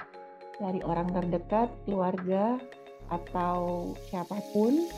[0.56, 2.56] dari orang terdekat keluarga
[3.12, 4.88] atau siapa pun.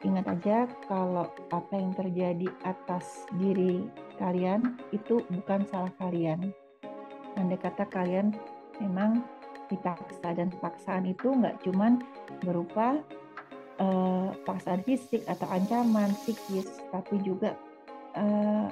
[0.00, 0.58] Ingat aja
[0.88, 3.84] kalau apa yang terjadi atas diri
[4.16, 6.56] kalian itu bukan salah kalian.
[7.36, 8.32] Andai kata kalian
[8.80, 9.20] memang
[9.68, 12.00] dipaksa dan paksaan itu nggak cuman
[12.42, 13.04] berupa
[13.76, 17.54] eh, paksaan fisik atau ancaman psikis tapi juga
[18.16, 18.66] eh,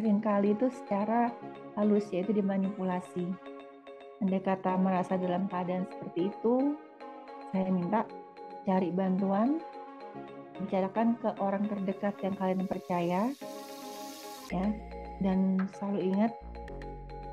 [0.00, 1.28] sering kali itu secara
[1.76, 3.28] halus yaitu dimanipulasi
[4.24, 6.72] andai kata merasa dalam keadaan seperti itu
[7.52, 8.08] saya minta
[8.64, 9.60] cari bantuan
[10.56, 13.20] bicarakan ke orang terdekat yang kalian percaya
[14.48, 14.66] ya
[15.20, 16.32] dan selalu ingat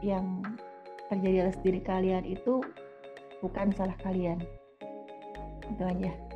[0.04, 0.44] yang
[1.08, 2.60] terjadi atas diri kalian itu
[3.40, 4.44] bukan salah kalian.
[5.72, 6.27] Itu aja.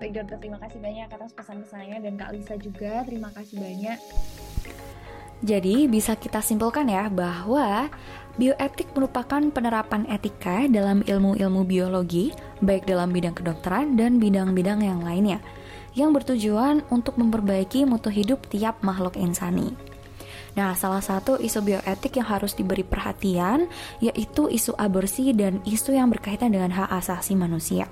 [0.00, 3.98] Baik dokter, terima kasih banyak atas pesan-pesannya dan Kak Lisa juga terima kasih banyak.
[5.44, 7.92] Jadi bisa kita simpulkan ya bahwa
[8.40, 12.32] bioetik merupakan penerapan etika dalam ilmu-ilmu biologi,
[12.64, 15.44] baik dalam bidang kedokteran dan bidang-bidang yang lainnya,
[15.92, 19.76] yang bertujuan untuk memperbaiki mutu hidup tiap makhluk insani.
[20.56, 23.68] Nah, salah satu isu bioetik yang harus diberi perhatian
[24.00, 27.84] yaitu isu aborsi dan isu yang berkaitan dengan hak asasi manusia.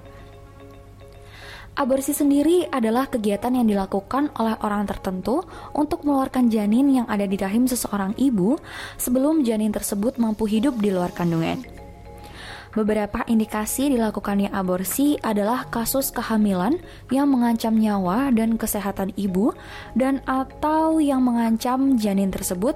[1.79, 7.39] Aborsi sendiri adalah kegiatan yang dilakukan oleh orang tertentu untuk mengeluarkan janin yang ada di
[7.39, 8.59] rahim seseorang ibu
[8.99, 11.63] sebelum janin tersebut mampu hidup di luar kandungan.
[12.75, 16.83] Beberapa indikasi dilakukannya aborsi adalah kasus kehamilan
[17.15, 19.55] yang mengancam nyawa dan kesehatan ibu
[19.95, 22.75] dan atau yang mengancam janin tersebut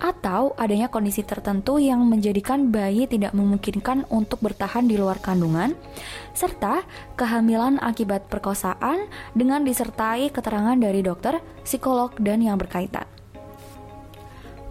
[0.00, 5.76] atau adanya kondisi tertentu yang menjadikan bayi tidak memungkinkan untuk bertahan di luar kandungan,
[6.32, 6.82] serta
[7.20, 13.04] kehamilan akibat perkosaan dengan disertai keterangan dari dokter, psikolog, dan yang berkaitan.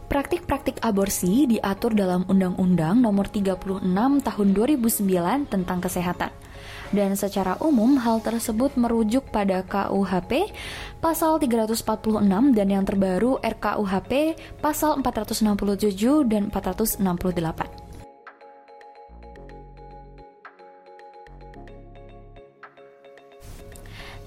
[0.10, 3.86] Praktik-praktik aborsi diatur dalam Undang-Undang Nomor 36
[4.26, 6.34] Tahun 2009 tentang Kesehatan
[6.96, 10.54] dan secara umum hal tersebut merujuk pada KUHP
[11.04, 17.89] pasal 346 dan yang terbaru RKUHP pasal 467 dan 468.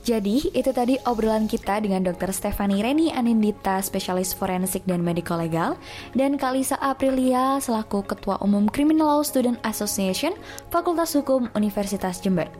[0.03, 2.35] Jadi, itu tadi obrolan kita dengan Dr.
[2.35, 5.79] Stefani Reni Anindita, spesialis forensik dan medical legal,
[6.11, 10.35] dan Kalisa Aprilia selaku Ketua Umum Criminal Law Student Association,
[10.75, 12.51] Fakultas Hukum Universitas Jember.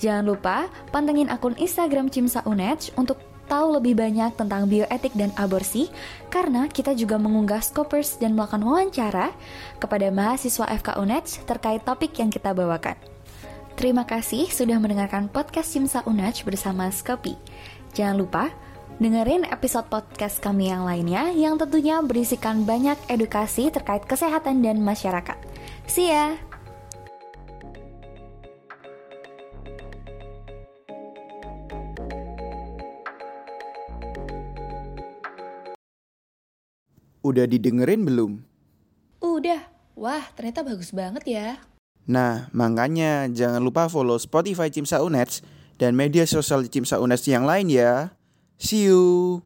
[0.00, 3.20] Jangan lupa pantengin akun Instagram Cimsa Unej untuk
[3.52, 5.92] tahu lebih banyak tentang bioetik dan aborsi
[6.32, 9.28] karena kita juga mengunggah scopers dan melakukan wawancara
[9.76, 13.11] kepada mahasiswa FK UNED terkait topik yang kita bawakan.
[13.72, 17.34] Terima kasih sudah mendengarkan podcast Simsa Unaj bersama Skopi.
[17.96, 18.44] Jangan lupa
[19.00, 25.34] dengerin episode podcast kami yang lainnya yang tentunya berisikan banyak edukasi terkait kesehatan dan masyarakat.
[25.88, 26.36] See ya!
[37.22, 38.42] Udah didengerin belum?
[39.22, 39.64] Udah.
[39.94, 41.71] Wah, ternyata bagus banget ya.
[42.08, 45.44] Nah, makanya jangan lupa follow Spotify Cimsa Unets
[45.78, 48.10] dan media sosial Cimsa Unets yang lain ya.
[48.58, 49.42] See you.